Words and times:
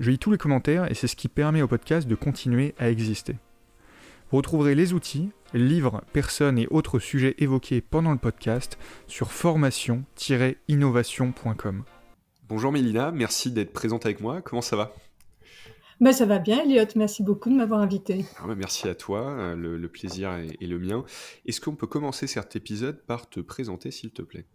Je 0.00 0.10
lis 0.10 0.18
tous 0.18 0.32
les 0.32 0.38
commentaires 0.38 0.90
et 0.90 0.94
c'est 0.94 1.06
ce 1.06 1.14
qui 1.14 1.28
permet 1.28 1.62
au 1.62 1.68
podcast 1.68 2.08
de 2.08 2.16
continuer 2.16 2.74
à 2.78 2.90
exister. 2.90 3.36
Vous 4.30 4.38
retrouverez 4.38 4.74
les 4.74 4.92
outils, 4.92 5.30
livres, 5.52 6.02
personnes 6.12 6.58
et 6.58 6.66
autres 6.70 6.98
sujets 6.98 7.36
évoqués 7.38 7.80
pendant 7.80 8.10
le 8.10 8.18
podcast 8.18 8.76
sur 9.06 9.30
formation-innovation.com. 9.30 11.84
Bonjour 12.48 12.72
Mélina, 12.72 13.12
merci 13.12 13.52
d'être 13.52 13.72
présente 13.72 14.04
avec 14.04 14.20
moi. 14.20 14.42
Comment 14.42 14.62
ça 14.62 14.74
va? 14.76 14.92
Bah, 16.00 16.12
ça 16.12 16.26
va 16.26 16.40
bien, 16.40 16.64
Elliot. 16.64 16.86
Merci 16.96 17.22
beaucoup 17.22 17.48
de 17.48 17.54
m'avoir 17.54 17.80
invité. 17.80 18.24
Ah 18.38 18.52
merci 18.56 18.88
à 18.88 18.96
toi. 18.96 19.30
Euh, 19.30 19.54
le, 19.54 19.88
plaisir 19.88 20.32
est, 20.32 20.60
est, 20.60 20.66
le 20.66 20.80
mien. 20.80 21.04
Est-ce 21.46 21.60
qu'on 21.60 21.76
peut 21.76 21.86
commencer 21.86 22.26
cet 22.26 22.56
épisode 22.56 23.00
par 23.06 23.30
te 23.30 23.38
présenter, 23.38 23.92
s'il 23.92 24.10
te 24.10 24.22
plaît? 24.22 24.46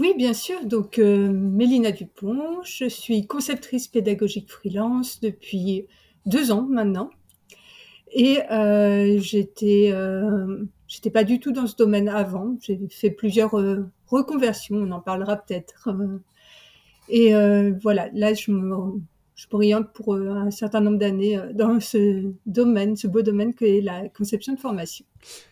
Oui, 0.00 0.14
bien 0.16 0.32
sûr. 0.32 0.64
Donc, 0.64 0.98
euh, 0.98 1.30
Mélina 1.30 1.92
Dupont, 1.92 2.62
je 2.64 2.88
suis 2.88 3.26
conceptrice 3.26 3.86
pédagogique 3.86 4.50
freelance 4.50 5.20
depuis 5.20 5.86
deux 6.24 6.50
ans 6.52 6.62
maintenant. 6.62 7.10
Et 8.12 8.40
euh, 8.50 9.20
j'étais, 9.20 9.90
euh, 9.92 10.64
j'étais 10.88 11.10
pas 11.10 11.22
du 11.22 11.38
tout 11.38 11.52
dans 11.52 11.66
ce 11.66 11.76
domaine 11.76 12.08
avant. 12.08 12.56
J'ai 12.62 12.80
fait 12.90 13.10
plusieurs 13.10 13.54
reconversions. 14.08 14.76
On 14.76 14.90
en 14.90 15.00
parlera 15.00 15.36
peut-être. 15.36 15.90
et 17.10 17.32
voilà, 17.82 18.08
là, 18.14 18.32
je 18.32 18.52
me 18.52 19.00
je 19.40 19.46
m'oriente 19.50 19.90
pour 19.94 20.14
euh, 20.14 20.28
un 20.28 20.50
certain 20.50 20.80
nombre 20.80 20.98
d'années 20.98 21.38
euh, 21.38 21.52
dans 21.54 21.80
ce 21.80 22.30
domaine, 22.44 22.94
ce 22.94 23.06
beau 23.06 23.22
domaine 23.22 23.54
que 23.54 23.64
est 23.64 23.80
la 23.80 24.10
conception 24.10 24.52
de 24.52 24.58
formation. 24.58 25.06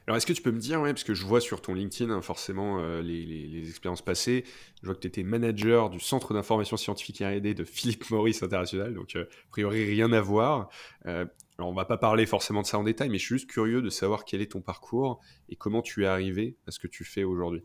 Alors, 0.07 0.19
est-ce 0.19 0.27
que 0.27 0.35
tu 0.35 0.43
peux 0.43 0.51
me 0.51 0.59
dire, 0.59 0.83
parce 0.83 1.05
que 1.05 1.15
je 1.15 1.25
vois 1.25 1.41
sur 1.41 1.63
ton 1.63 1.73
LinkedIn 1.73 2.11
hein, 2.13 2.21
forcément 2.21 2.81
euh, 2.81 3.01
les, 3.01 3.67
expériences 3.67 4.03
passées, 4.03 4.45
je 4.83 4.87
vois 4.87 4.95
que 4.95 5.01
tu 5.01 5.09
étais 5.09 5.23
manager 5.23 5.89
du 5.89 6.01
Centre 6.01 6.35
d'information 6.35 6.77
scientifique 6.77 7.21
R&D 7.21 7.55
de 7.55 7.65
Philippe 7.65 8.11
Maurice 8.11 8.43
International, 8.43 8.93
donc 8.93 9.17
a 9.17 9.25
priori 9.51 9.85
rien 9.85 10.13
à 10.13 10.21
voir. 10.21 10.69
alors, 11.05 11.31
on 11.59 11.73
va 11.73 11.87
pas 11.87 11.97
parler 11.97 12.27
forcément 12.27 12.61
de 12.61 12.67
ça 12.67 12.79
en 12.79 12.85
détail, 12.85 13.09
mais 13.09 13.19
je 13.19 13.25
suis 13.25 13.37
juste 13.37 13.51
curieux 13.51 13.81
de 13.81 13.91
savoir 13.91 14.27
quel 14.27 14.43
est 14.43 14.53
ton 14.53 14.61
parcours 14.61 15.21
et 15.49 15.57
comment 15.57 15.81
tu 15.81 16.05
es 16.05 16.07
arrivé 16.07 16.57
à 16.67 16.73
ce 16.73 16.79
que 16.79 16.89
tu 16.89 17.05
fais 17.05 17.25
aujourd'hui. 17.25 17.63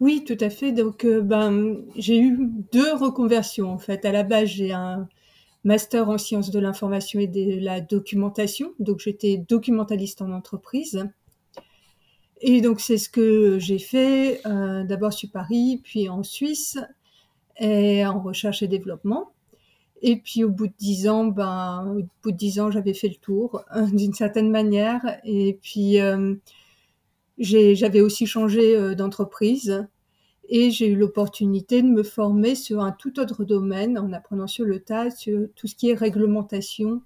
Oui, 0.00 0.24
tout 0.24 0.36
à 0.40 0.50
fait. 0.50 0.72
Donc, 0.72 1.04
euh, 1.04 1.20
ben, 1.20 1.78
j'ai 1.96 2.18
eu 2.18 2.38
deux 2.72 2.94
reconversions 2.94 3.70
en 3.70 3.78
fait. 3.78 4.04
À 4.04 4.12
la 4.12 4.22
base, 4.22 4.48
j'ai 4.48 4.72
un 4.72 5.08
master 5.64 6.08
en 6.08 6.18
sciences 6.18 6.50
de 6.50 6.60
l'information 6.60 7.18
et 7.20 7.26
de 7.26 7.58
la 7.60 7.80
documentation. 7.80 8.72
Donc, 8.78 9.00
j'étais 9.00 9.38
documentaliste 9.38 10.22
en 10.22 10.30
entreprise. 10.32 11.08
Et 12.40 12.60
donc, 12.60 12.80
c'est 12.80 12.98
ce 12.98 13.08
que 13.08 13.58
j'ai 13.58 13.80
fait 13.80 14.40
euh, 14.46 14.84
d'abord 14.84 15.12
sur 15.12 15.30
Paris, 15.30 15.80
puis 15.82 16.08
en 16.08 16.22
Suisse, 16.22 16.78
en 17.60 18.20
recherche 18.20 18.62
et 18.62 18.68
développement. 18.68 19.32
Et 20.02 20.16
puis, 20.16 20.44
au 20.44 20.50
bout 20.50 20.68
de 20.68 20.74
dix 20.78 21.08
ans, 21.08 21.24
ben, 21.24 21.84
au 21.96 22.02
bout 22.22 22.30
de 22.30 22.36
dix 22.36 22.60
ans, 22.60 22.70
j'avais 22.70 22.94
fait 22.94 23.08
le 23.08 23.16
tour 23.16 23.64
d'une 23.92 24.14
certaine 24.14 24.50
manière. 24.50 25.18
Et 25.24 25.58
puis, 25.60 26.00
euh, 26.00 26.34
j'avais 27.38 28.00
aussi 28.00 28.26
changé 28.26 28.76
euh, 28.76 28.94
d'entreprise 28.94 29.86
et 30.48 30.70
j'ai 30.70 30.88
eu 30.88 30.96
l'opportunité 30.96 31.82
de 31.82 31.88
me 31.88 32.02
former 32.02 32.54
sur 32.54 32.80
un 32.80 32.92
tout 32.92 33.20
autre 33.20 33.44
domaine 33.44 33.98
en 33.98 34.12
apprenant 34.12 34.46
sur 34.46 34.64
le 34.64 34.80
tas 34.80 35.10
sur 35.10 35.48
tout 35.54 35.66
ce 35.66 35.74
qui 35.74 35.90
est 35.90 35.94
réglementation 35.94 37.02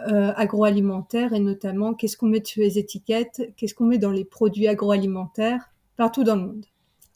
euh, 0.00 0.32
agroalimentaire 0.34 1.32
et 1.32 1.40
notamment 1.40 1.94
qu'est-ce 1.94 2.16
qu'on 2.16 2.26
met 2.26 2.42
sur 2.44 2.62
les 2.62 2.78
étiquettes, 2.78 3.52
qu'est-ce 3.56 3.74
qu'on 3.74 3.86
met 3.86 3.98
dans 3.98 4.10
les 4.10 4.24
produits 4.24 4.66
agroalimentaires 4.66 5.70
partout 5.96 6.24
dans 6.24 6.36
le 6.36 6.42
monde. 6.42 6.66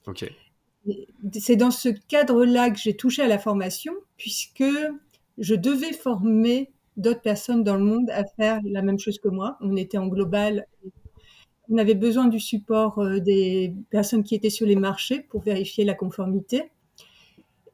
Ok. 0.07 0.31
C'est 1.33 1.57
dans 1.57 1.73
ce 1.73 1.89
cadre-là 1.89 2.71
que 2.71 2.79
j'ai 2.79 2.95
touché 2.95 3.23
à 3.23 3.27
la 3.27 3.39
formation 3.39 3.93
puisque 4.17 4.65
je 5.39 5.55
devais 5.57 5.93
former 5.93 6.71
d'autres 6.97 7.23
personnes 7.23 7.65
dans 7.65 7.77
le 7.77 7.85
monde 7.85 8.09
à 8.11 8.25
faire 8.25 8.61
la 8.65 8.83
même 8.83 8.99
chose 8.99 9.19
que 9.19 9.29
moi. 9.29 9.57
On 9.61 9.77
était 9.77 9.99
en 9.99 10.07
global 10.07 10.67
on 11.71 11.79
avait 11.79 11.95
besoin 11.95 12.27
du 12.27 12.41
support 12.41 12.99
euh, 12.99 13.19
des 13.19 13.75
personnes 13.91 14.23
qui 14.23 14.35
étaient 14.35 14.51
sur 14.51 14.67
les 14.67 14.77
marchés 14.77 15.21
pour 15.21 15.43
vérifier 15.43 15.85
la 15.85 15.95
conformité. 15.95 16.71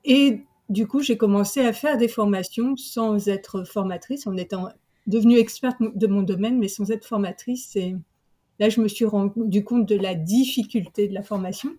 Et 0.05 0.41
du 0.69 0.87
coup, 0.87 1.01
j'ai 1.01 1.17
commencé 1.17 1.61
à 1.61 1.73
faire 1.73 1.99
des 1.99 2.09
formations 2.09 2.77
sans 2.77 3.29
être 3.29 3.65
formatrice, 3.65 4.27
en 4.27 4.37
étant 4.37 4.69
devenue 5.07 5.37
experte 5.37 5.77
de 5.81 6.07
mon 6.07 6.23
domaine, 6.23 6.59
mais 6.59 6.69
sans 6.69 6.91
être 6.91 7.05
formatrice. 7.05 7.77
Et 7.77 7.95
là, 8.59 8.69
je 8.69 8.81
me 8.81 8.89
suis 8.89 9.05
rendu 9.05 9.65
compte 9.65 9.87
de 9.87 9.97
la 9.97 10.15
difficulté 10.15 11.09
de 11.09 11.15
la 11.15 11.23
formation. 11.23 11.71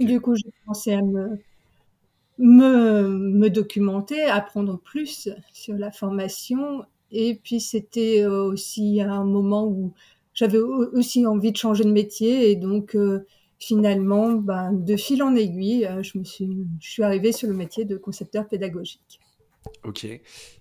Du 0.00 0.20
coup, 0.20 0.34
j'ai 0.34 0.50
commencé 0.64 0.92
à 0.92 1.02
me, 1.02 1.38
me, 2.38 3.08
me 3.08 3.50
documenter, 3.50 4.22
apprendre 4.24 4.78
plus 4.80 5.28
sur 5.52 5.74
la 5.76 5.90
formation. 5.90 6.84
Et 7.12 7.36
puis, 7.42 7.60
c'était 7.60 8.22
euh, 8.22 8.42
aussi 8.42 9.00
un 9.00 9.24
moment 9.24 9.66
où 9.66 9.92
j'avais 10.36 10.58
aussi 10.58 11.26
envie 11.26 11.50
de 11.50 11.56
changer 11.56 11.82
de 11.82 11.90
métier 11.90 12.50
et 12.50 12.56
donc 12.56 12.94
euh, 12.94 13.26
finalement, 13.58 14.32
ben, 14.32 14.72
de 14.72 14.96
fil 14.96 15.22
en 15.22 15.34
aiguille, 15.34 15.86
euh, 15.86 16.02
je 16.02 16.18
me 16.18 16.24
suis, 16.24 16.68
je 16.78 16.88
suis 16.88 17.02
arrivée 17.02 17.32
sur 17.32 17.48
le 17.48 17.54
métier 17.54 17.84
de 17.84 17.96
concepteur 17.96 18.46
pédagogique. 18.46 19.18
Ok. 19.82 20.06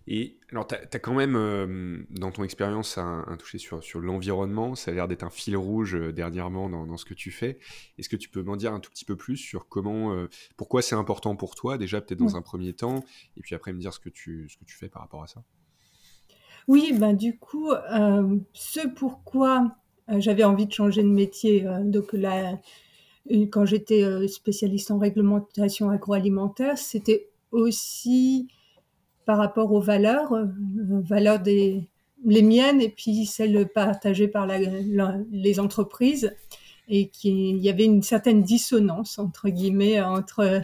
Et 0.07 0.39
alors, 0.49 0.65
tu 0.65 0.75
as, 0.75 0.99
quand 0.99 1.13
même, 1.13 1.35
euh, 1.35 1.99
dans 2.09 2.31
ton 2.31 2.43
expérience, 2.43 2.97
un, 2.97 3.35
touché 3.37 3.59
sur, 3.59 3.83
sur 3.83 3.99
l'environnement. 3.99 4.73
Ça 4.73 4.89
a 4.89 4.93
l'air 4.95 5.07
d'être 5.07 5.23
un 5.23 5.29
fil 5.29 5.55
rouge 5.57 5.95
dernièrement 6.13 6.69
dans, 6.69 6.87
dans, 6.87 6.97
ce 6.97 7.05
que 7.05 7.13
tu 7.13 7.29
fais. 7.29 7.59
Est-ce 7.99 8.09
que 8.09 8.15
tu 8.15 8.29
peux 8.29 8.41
m'en 8.41 8.55
dire 8.55 8.73
un 8.73 8.79
tout 8.79 8.89
petit 8.89 9.05
peu 9.05 9.15
plus 9.15 9.37
sur 9.37 9.67
comment, 9.67 10.25
pourquoi 10.57 10.81
c'est 10.81 10.95
important 10.95 11.35
pour 11.35 11.53
toi, 11.53 11.77
déjà 11.77 12.01
peut-être 12.01 12.19
dans 12.19 12.35
un 12.35 12.41
premier 12.41 12.73
temps, 12.73 13.03
et 13.37 13.41
puis 13.41 13.53
après 13.53 13.73
me 13.73 13.79
dire 13.79 13.93
ce 13.93 13.99
que 13.99 14.09
tu, 14.09 14.47
ce 14.49 14.57
que 14.57 14.65
tu 14.65 14.75
fais 14.75 14.89
par 14.89 15.03
rapport 15.03 15.21
à 15.21 15.27
ça? 15.27 15.43
Oui, 16.67 16.93
ben 16.93 17.13
du 17.13 17.37
coup, 17.37 17.71
euh, 17.71 18.37
ce 18.53 18.87
pourquoi 18.87 19.75
euh, 20.09 20.19
j'avais 20.19 20.43
envie 20.43 20.65
de 20.65 20.73
changer 20.73 21.03
de 21.03 21.07
métier, 21.07 21.65
euh, 21.65 21.83
donc 21.83 22.15
quand 23.51 23.65
j'étais 23.65 24.27
spécialiste 24.27 24.91
en 24.91 24.99
réglementation 24.99 25.89
agroalimentaire, 25.89 26.77
c'était 26.77 27.29
aussi 27.51 28.47
par 29.25 29.37
rapport 29.39 29.71
aux 29.71 29.81
valeurs, 29.81 30.31
valeurs 30.75 31.39
des 31.39 31.89
les 32.23 32.43
miennes 32.43 32.81
et 32.81 32.89
puis 32.89 33.25
celles 33.25 33.67
partagées 33.67 34.27
par 34.27 34.47
les 34.47 35.59
entreprises, 35.59 36.35
et 36.87 37.09
qu'il 37.09 37.57
y 37.57 37.69
avait 37.69 37.85
une 37.85 38.03
certaine 38.03 38.43
dissonance 38.43 39.17
entre 39.17 39.49
guillemets 39.49 39.99
entre 40.01 40.61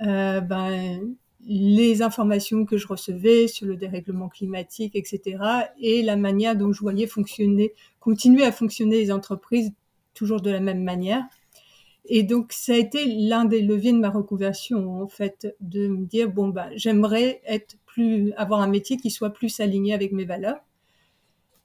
ben, 0.00 1.16
les 1.46 2.02
informations 2.02 2.64
que 2.64 2.76
je 2.76 2.86
recevais 2.88 3.46
sur 3.46 3.66
le 3.66 3.76
dérèglement 3.76 4.28
climatique, 4.28 4.96
etc., 4.96 5.38
et 5.80 6.02
la 6.02 6.16
manière 6.16 6.56
dont 6.56 6.72
je 6.72 6.80
voyais 6.80 7.06
fonctionner, 7.06 7.72
continuer 8.00 8.44
à 8.44 8.52
fonctionner 8.52 8.98
les 8.98 9.12
entreprises 9.12 9.72
toujours 10.14 10.40
de 10.40 10.50
la 10.50 10.60
même 10.60 10.82
manière. 10.82 11.24
Et 12.08 12.22
donc, 12.22 12.52
ça 12.52 12.72
a 12.72 12.76
été 12.76 13.04
l'un 13.04 13.44
des 13.44 13.62
leviers 13.62 13.92
de 13.92 13.98
ma 13.98 14.10
reconversion, 14.10 15.02
en 15.02 15.08
fait, 15.08 15.54
de 15.60 15.88
me 15.88 16.06
dire, 16.06 16.30
bon, 16.30 16.48
bah, 16.48 16.68
j'aimerais 16.74 17.40
être 17.46 17.76
plus, 17.86 18.32
avoir 18.36 18.60
un 18.60 18.68
métier 18.68 18.96
qui 18.96 19.10
soit 19.10 19.30
plus 19.30 19.60
aligné 19.60 19.94
avec 19.94 20.12
mes 20.12 20.24
valeurs. 20.24 20.60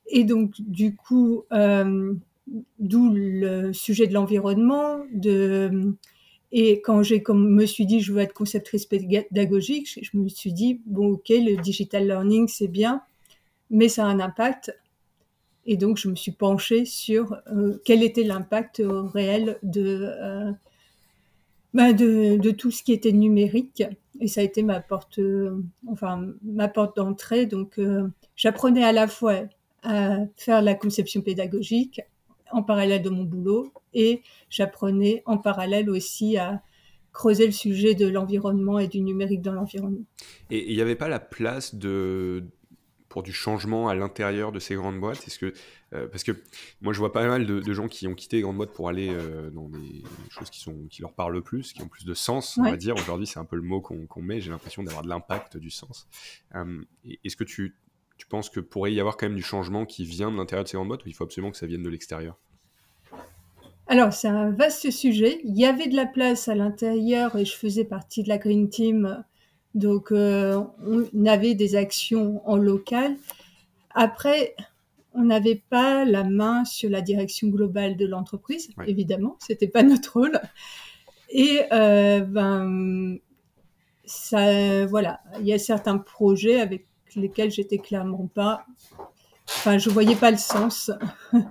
Et 0.07 0.23
donc, 0.23 0.53
du 0.59 0.95
coup, 0.95 1.44
euh, 1.51 2.13
d'où 2.79 3.11
le 3.13 3.71
sujet 3.73 4.07
de 4.07 4.13
l'environnement, 4.13 5.00
de 5.13 5.95
et 6.51 6.81
quand 6.81 7.03
j'ai 7.03 7.24
comme 7.24 7.50
me 7.50 7.65
suis 7.65 7.86
dit 7.86 8.01
je 8.01 8.12
veux 8.12 8.19
être 8.19 8.33
conceptrice 8.33 8.86
pédagogique, 8.86 10.00
je 10.01 10.18
me 10.18 10.27
suis 10.27 10.53
dit 10.53 10.81
bon 10.86 11.13
ok 11.13 11.30
le 11.30 11.62
digital 11.62 12.07
learning 12.07 12.48
c'est 12.48 12.68
bien, 12.68 13.01
mais 13.69 13.89
ça 13.89 14.06
a 14.06 14.07
un 14.07 14.19
impact. 14.19 14.77
Et 15.65 15.77
donc 15.77 15.98
je 15.98 16.09
me 16.09 16.15
suis 16.15 16.31
penchée 16.31 16.86
sur 16.86 17.38
euh, 17.48 17.80
quel 17.86 18.03
était 18.03 18.24
l'impact 18.24 18.81
réel 19.13 19.59
de, 19.63 20.09
euh, 20.19 20.51
bah 21.74 21.94
de, 21.94 22.51
tout 22.51 22.71
ce 22.71 22.83
qui 22.83 22.94
était 22.94 23.12
numérique. 23.12 23.83
Et 24.19 24.27
ça 24.27 24.42
a 24.42 24.44
été 24.44 24.63
ma 24.63 24.81
porte, 24.81 25.19
euh, 25.19 25.63
enfin 25.88 26.27
ma 26.44 26.68
porte 26.68 26.97
d'entrée. 26.97 27.45
Donc 27.45 27.80
j'apprenais 28.36 28.83
à 28.83 28.92
la 28.92 29.07
fois 29.07 29.44
à 29.83 30.18
faire 30.36 30.62
la 30.62 30.75
conception 30.75 31.21
pédagogique, 31.21 32.01
en 32.53 32.63
parallèle 32.63 33.01
de 33.01 33.09
mon 33.09 33.24
boulot 33.24 33.71
et 33.94 34.21
j'apprenais 34.50 35.24
en 35.25 35.38
parallèle 35.38 35.89
aussi 35.89 36.38
à 36.38 36.62
creuser 37.13 37.45
le 37.45 37.51
sujet 37.51 37.94
de 37.94 38.07
l'environnement 38.07 38.80
et 38.80 38.88
du 38.88 39.01
numérique 39.01 39.42
dans 39.42 39.53
l'environnement. 39.53 40.06
Et 40.50 40.69
il 40.71 40.75
n'y 40.75 40.81
avait 40.81 40.95
pas 40.95 41.09
la 41.09 41.19
place 41.19 41.75
de 41.75 42.45
pour 43.12 43.24
du 43.24 43.33
changement 43.33 43.89
à 43.89 43.94
l'intérieur 43.94 44.53
de 44.53 44.59
ces 44.59 44.75
grandes 44.75 44.98
boîtes? 44.98 45.27
Est-ce 45.27 45.38
que 45.38 45.53
euh, 45.94 46.07
parce 46.07 46.24
que 46.24 46.31
moi 46.80 46.94
je 46.94 47.00
vois 47.00 47.12
pas 47.12 47.27
mal 47.27 47.45
de, 47.45 47.74
gens 47.74 47.89
qui 47.89 48.07
ont 48.07 48.15
quitté 48.15 48.38
les 48.38 48.42
grandes 48.42 48.56
boîtes 48.56 48.71
pour 48.71 48.88
aller 48.88 49.09
euh, 49.12 49.50
dans 49.51 49.68
des 49.68 50.01
choses 50.30 50.50
qui 50.50 50.62
sont 50.62 50.88
qui 50.89 51.01
leur 51.01 51.12
parlent 51.13 51.42
plus, 51.44 51.74
qui 51.74 51.81
ont 51.81 51.89
plus 51.89 52.06
de 52.06 52.13
sens, 52.13 52.57
on 52.57 52.63
va 52.63 52.77
dire. 52.77 52.95
Aujourd'hui, 52.95 53.27
c'est 53.27 53.39
un 53.39 53.45
peu 53.45 53.57
le 53.57 53.62
mot 53.62 53.81
qu'on 53.81 54.21
met. 54.21 54.39
J'ai 54.39 54.50
l'impression 54.50 54.81
d'avoir 54.81 55.04
de 55.04 55.09
l'impact, 55.09 55.57
du 55.57 55.69
sens. 55.69 56.07
Est-ce 57.24 57.36
que 57.36 57.44
tu 57.44 57.75
tu 58.21 58.27
penses 58.27 58.51
que 58.51 58.59
pourrait 58.59 58.94
y 58.94 59.00
avoir 59.00 59.18
quand 59.18 59.25
même 59.25 59.35
du 59.35 59.41
changement 59.41 59.88
qui 59.88 60.06
vient 60.06 60.31
de 60.31 60.38
l'intérieur 60.38 60.63
de 60.63 60.69
ces 60.69 60.77
grandes 60.77 60.89
boîtes 60.89 61.03
ou 61.06 61.07
il 61.07 61.15
faut 61.15 61.23
absolument 61.23 61.50
que 61.50 61.57
ça 61.57 61.65
vienne 61.65 61.81
de 61.81 61.89
l'extérieur? 61.89 62.38
Alors, 63.88 64.13
c'est 64.13 64.27
un 64.27 64.51
vaste 64.51 64.91
sujet. 64.91 65.41
Il 65.44 65.57
y 65.57 65.65
avait 65.65 65.88
de 65.88 65.95
la 65.95 66.06
place 66.06 66.47
à 66.47 66.53
l'intérieur 66.53 67.35
et 67.35 67.45
je 67.45 67.56
faisais 67.56 67.83
partie 67.83 68.21
de 68.21 68.29
la 68.29 68.38
Green 68.38 68.69
Team. 68.69 69.23
Donc, 69.73 70.12
euh, 70.12 70.62
on 70.85 71.25
avait 71.25 71.56
des 71.56 71.75
actions 71.75 72.47
en 72.47 72.57
local. 72.57 73.18
Après, 73.89 74.56
on 75.15 75.23
n'avait 75.23 75.63
pas 75.71 76.06
la 76.06 76.23
main 76.23 76.63
sur 76.63 76.91
la 76.91 77.01
direction 77.01 77.47
globale 77.47 77.97
de 77.97 78.06
l'entreprise, 78.06 78.69
évidemment. 78.85 79.35
C'était 79.39 79.68
pas 79.68 79.81
notre 79.81 80.13
rôle. 80.13 80.39
Et 81.31 81.62
euh, 81.71 82.19
ben, 82.19 83.18
ça, 84.06 84.85
voilà, 84.85 85.21
il 85.39 85.47
y 85.47 85.53
a 85.53 85.57
certains 85.57 85.97
projets 85.97 86.62
avec 86.62 86.85
lesquels 87.15 87.51
j'étais 87.51 87.77
clairement 87.77 88.27
pas. 88.33 88.65
Enfin, 89.47 89.77
je 89.77 89.89
voyais 89.89 90.15
pas 90.15 90.31
le 90.31 90.37
sens. 90.37 90.91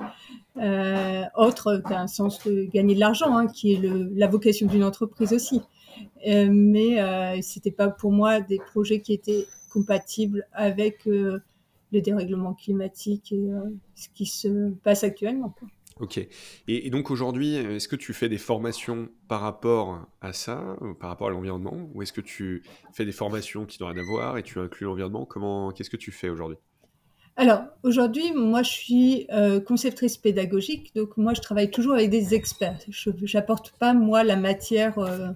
Euh, 0.57 1.23
autre 1.37 1.81
qu'un 1.89 2.09
sens 2.09 2.45
de 2.45 2.65
gagner 2.65 2.95
de 2.95 3.01
l'argent, 3.01 3.35
hein, 3.37 3.47
qui 3.47 3.73
est 3.73 3.77
le, 3.77 4.11
la 4.15 4.27
vocation 4.27 4.67
d'une 4.67 4.83
entreprise 4.83 5.33
aussi. 5.33 5.63
Euh, 6.27 6.49
mais 6.51 7.01
euh, 7.01 7.39
c'était 7.41 7.71
pas 7.71 7.89
pour 7.89 8.13
moi 8.13 8.41
des 8.41 8.59
projets 8.59 9.01
qui 9.01 9.13
étaient 9.13 9.47
compatibles 9.73 10.47
avec 10.53 11.07
euh, 11.07 11.41
le 11.93 12.01
dérèglement 12.01 12.55
climatique 12.55 13.33
et 13.33 13.49
ce 13.95 14.09
qui 14.15 14.27
se 14.27 14.71
passe 14.83 15.05
actuellement. 15.05 15.55
Quoi. 15.59 15.69
Ok. 16.01 16.19
Et, 16.67 16.89
donc 16.89 17.11
aujourd'hui, 17.11 17.57
est-ce 17.57 17.87
que 17.87 17.97
tu 17.97 18.15
fais 18.15 18.31
des 18.31 18.39
formations 18.39 19.11
par 19.29 19.43
rapport 19.43 20.07
à 20.23 20.33
ça, 20.33 20.77
par 20.99 21.11
rapport 21.11 21.29
à 21.29 21.31
l'environnement, 21.31 21.91
ou 21.93 22.01
est-ce 22.03 22.13
que 22.15 22.23
tu 22.23 22.63
fais 22.93 23.05
des 23.05 23.13
formations 23.13 23.67
qui 23.67 23.83
n'ont 23.83 23.89
rien 23.91 23.99
à 24.01 24.05
voir 24.05 24.39
et 24.39 24.43
tu 24.43 24.59
inclus 24.59 24.87
l'environnement? 24.87 25.27
Comment, 25.27 25.73
qu'est-ce 25.73 25.91
que 25.91 25.99
tu 25.99 26.11
fais 26.11 26.31
aujourd'hui? 26.31 26.57
Alors, 27.37 27.63
aujourd'hui, 27.83 28.33
moi, 28.33 28.63
je 28.63 28.71
suis 28.71 29.27
euh, 29.33 29.61
conceptrice 29.61 30.17
pédagogique, 30.17 30.95
donc 30.95 31.17
moi, 31.17 31.33
je 31.35 31.41
travaille 31.41 31.71
toujours 31.71 31.95
avec 31.95 32.11
des 32.11 32.35
experts. 32.35 32.79
Je 32.89 33.11
n'apporte 33.35 33.73
pas, 33.79 33.95
moi, 33.95 34.25
la 34.25 34.37
matière. 34.37 34.99
Euh, 34.99 35.29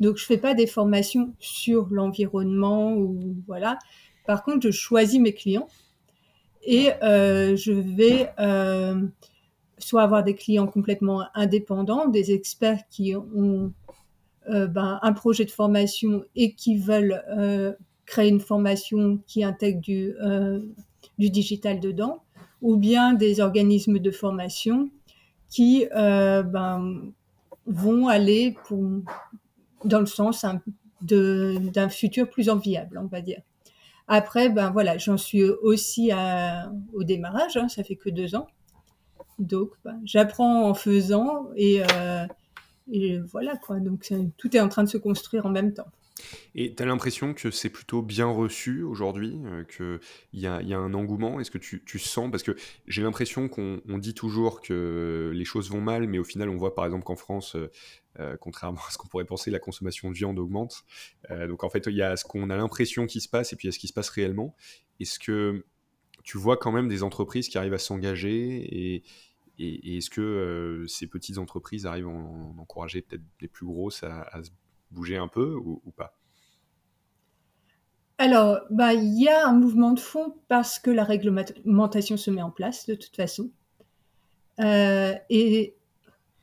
donc, 0.00 0.16
je 0.16 0.24
fais 0.24 0.38
pas 0.38 0.54
des 0.54 0.66
formations 0.66 1.34
sur 1.38 1.88
l'environnement 1.90 2.94
ou 2.94 3.36
voilà. 3.46 3.78
Par 4.26 4.42
contre, 4.42 4.66
je 4.66 4.70
choisis 4.70 5.20
mes 5.20 5.32
clients 5.32 5.68
et 6.62 6.90
euh, 7.02 7.56
je 7.56 7.72
vais 7.72 8.28
soit 9.78 10.02
avoir 10.02 10.24
des 10.24 10.34
clients 10.34 10.66
complètement 10.66 11.24
indépendants, 11.34 12.08
des 12.08 12.32
experts 12.32 12.82
qui 12.88 13.14
ont 13.16 13.72
euh, 14.48 14.66
ben, 14.66 14.98
un 15.02 15.12
projet 15.12 15.44
de 15.44 15.50
formation 15.50 16.24
et 16.34 16.54
qui 16.54 16.78
veulent 16.78 17.22
euh, 17.30 17.74
créer 18.06 18.28
une 18.28 18.40
formation 18.40 19.18
qui 19.26 19.44
intègre 19.44 19.80
du 19.80 20.14
euh, 20.22 20.60
du 21.18 21.30
digital 21.30 21.80
dedans, 21.80 22.22
ou 22.62 22.76
bien 22.76 23.12
des 23.12 23.40
organismes 23.40 23.98
de 23.98 24.10
formation 24.10 24.90
qui 25.50 25.86
ben, 25.94 27.12
vont 27.66 28.08
aller 28.08 28.56
dans 29.84 30.00
le 30.00 30.06
sens 30.06 30.44
d'un 31.00 31.88
futur 31.88 32.28
plus 32.28 32.48
enviable, 32.48 33.00
on 33.02 33.06
va 33.06 33.20
dire. 33.20 33.40
Après, 34.06 34.48
ben 34.48 34.70
voilà, 34.70 34.98
j'en 34.98 35.16
suis 35.16 35.44
aussi 35.44 36.10
au 36.92 37.04
démarrage, 37.04 37.56
hein, 37.56 37.68
ça 37.68 37.82
fait 37.82 37.96
que 37.96 38.10
deux 38.10 38.34
ans. 38.34 38.46
Donc, 39.38 39.70
ben, 39.84 40.00
j'apprends 40.04 40.68
en 40.68 40.74
faisant 40.74 41.48
et, 41.56 41.82
euh, 41.82 42.26
voilà 43.30 43.56
quoi. 43.56 43.78
Donc, 43.78 44.12
tout 44.36 44.56
est 44.56 44.60
en 44.60 44.68
train 44.68 44.82
de 44.82 44.88
se 44.88 44.98
construire 44.98 45.46
en 45.46 45.50
même 45.50 45.72
temps. 45.72 45.88
Et 46.56 46.74
tu 46.74 46.82
as 46.82 46.86
l'impression 46.86 47.32
que 47.32 47.52
c'est 47.52 47.70
plutôt 47.70 48.02
bien 48.02 48.26
reçu 48.26 48.82
aujourd'hui, 48.82 49.38
euh, 49.44 49.62
qu'il 49.62 50.40
y 50.40 50.46
a, 50.46 50.56
un 50.56 50.94
engouement? 50.94 51.38
Est-ce 51.38 51.52
que 51.52 51.58
tu, 51.58 51.98
sens? 51.98 52.30
Parce 52.30 52.42
que 52.42 52.56
j'ai 52.88 53.02
l'impression 53.02 53.48
qu'on 53.48 53.80
on 53.88 53.98
dit 53.98 54.14
toujours 54.14 54.60
que 54.60 55.30
les 55.32 55.44
choses 55.44 55.70
vont 55.70 55.80
mal, 55.80 56.08
mais 56.08 56.18
au 56.18 56.24
final, 56.24 56.48
on 56.48 56.56
voit 56.56 56.74
par 56.74 56.84
exemple 56.86 57.04
qu'en 57.04 57.16
France, 57.16 57.54
euh, 57.54 57.70
euh 58.18 58.36
contrairement 58.40 58.80
à 58.88 58.90
ce 58.90 58.98
qu'on 58.98 59.06
pourrait 59.06 59.26
penser, 59.26 59.52
la 59.52 59.60
consommation 59.60 60.10
de 60.10 60.16
viande 60.16 60.38
augmente. 60.40 60.84
Donc 61.30 61.62
en 61.62 61.70
fait, 61.70 61.86
il 61.86 61.94
y 61.94 62.02
a 62.02 62.16
ce 62.16 62.24
qu'on 62.24 62.50
a 62.50 62.56
l'impression 62.56 63.06
qui 63.06 63.20
se 63.20 63.28
passe 63.28 63.52
et 63.52 63.56
puis 63.56 63.66
il 63.66 63.68
y 63.68 63.72
a 63.72 63.72
ce 63.72 63.78
qui 63.78 63.88
se 63.88 63.92
passe 63.92 64.08
réellement. 64.08 64.56
Est-ce 64.98 65.20
que 65.20 65.64
tu 66.28 66.36
vois 66.36 66.58
quand 66.58 66.72
même 66.72 66.88
des 66.88 67.02
entreprises 67.02 67.48
qui 67.48 67.56
arrivent 67.56 67.74
à 67.74 67.78
s'engager 67.78 68.96
et, 68.96 69.02
et, 69.58 69.96
est-ce 69.96 70.10
que 70.10 70.20
euh, 70.20 70.86
ces 70.86 71.06
petites 71.06 71.38
entreprises 71.38 71.86
arrivent 71.86 72.06
à 72.06 72.10
en, 72.10 72.54
en 72.56 72.58
encourager 72.58 73.02
peut-être 73.02 73.22
les 73.40 73.48
plus 73.48 73.66
grosses 73.66 74.02
à, 74.02 74.42
se 74.42 74.50
bouger 74.90 75.16
un 75.16 75.28
peu 75.28 75.54
ou, 75.54 75.92
pas? 75.96 76.14
Alors, 78.18 78.60
bah, 78.70 78.94
il 78.94 79.20
y 79.20 79.28
a 79.28 79.46
un 79.46 79.52
mouvement 79.52 79.92
de 79.92 80.00
fond 80.00 80.34
parce 80.48 80.78
que 80.78 80.90
la 80.90 81.04
réglementation 81.04 82.16
se 82.16 82.30
met 82.30 82.42
en 82.42 82.50
place 82.50 82.86
de 82.86 82.94
toute 82.94 83.14
façon. 83.14 83.50
Euh, 84.60 85.14
et 85.30 85.76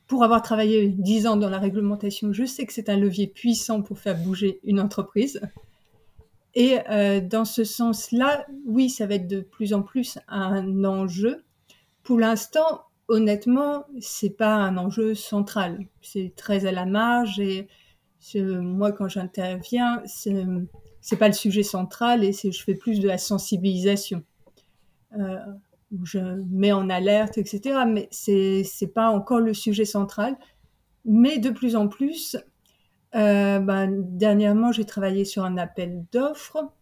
pour 0.06 0.24
avoir 0.24 0.40
travaillé 0.40 0.88
dix 0.88 1.26
ans 1.26 1.36
dans 1.36 1.50
la 1.50 1.58
réglementation, 1.58 2.32
je 2.32 2.44
sais 2.44 2.64
que 2.64 2.72
c'est 2.72 2.88
un 2.88 2.96
levier 2.96 3.26
puissant 3.26 3.82
pour 3.82 3.98
faire 3.98 4.16
bouger 4.16 4.60
une 4.64 4.80
entreprise. 4.80 5.40
Et 6.54 6.78
euh, 6.88 7.20
dans 7.20 7.44
ce 7.44 7.64
sens-là, 7.64 8.46
oui, 8.64 8.88
ça 8.88 9.06
va 9.06 9.16
être 9.16 9.26
de 9.26 9.40
plus 9.40 9.74
en 9.74 9.82
plus 9.82 10.18
un 10.28 10.84
enjeu. 10.84 11.44
Pour 12.02 12.18
l'instant, 12.18 12.85
honnêtement, 13.08 13.84
c'est 14.00 14.36
pas 14.36 14.54
un 14.54 14.76
enjeu 14.76 15.14
central. 15.14 15.86
C'est 16.02 16.32
très 16.36 16.66
à 16.66 16.72
la 16.72 16.86
marge 16.86 17.40
et 17.40 17.68
moi, 18.34 18.92
quand 18.92 19.08
j'interviens, 19.08 20.02
c'est 20.06 21.16
pas 21.16 21.28
le 21.28 21.34
sujet 21.34 21.62
central 21.62 22.24
et 22.24 22.32
je 22.32 22.62
fais 22.62 22.74
plus 22.74 23.00
de 23.00 23.06
la 23.06 23.18
sensibilisation 23.18 24.24
euh, 25.18 25.38
je 26.02 26.18
mets 26.50 26.72
en 26.72 26.90
alerte 26.90 27.38
etc 27.38 27.84
mais 27.86 28.08
c'est 28.10 28.64
c'est 28.64 28.88
pas 28.88 29.08
encore 29.08 29.38
le 29.38 29.54
sujet 29.54 29.84
central 29.84 30.36
mais 31.04 31.38
de 31.38 31.50
plus 31.50 31.76
en 31.76 31.86
plus 31.86 32.36
euh, 33.14 33.60
ben, 33.60 34.02
dernièrement 34.18 34.72
j'ai 34.72 34.84
travaillé 34.84 35.24
sur 35.24 35.44
un 35.44 35.56
appel 35.58 36.04
d'offres 36.12 36.72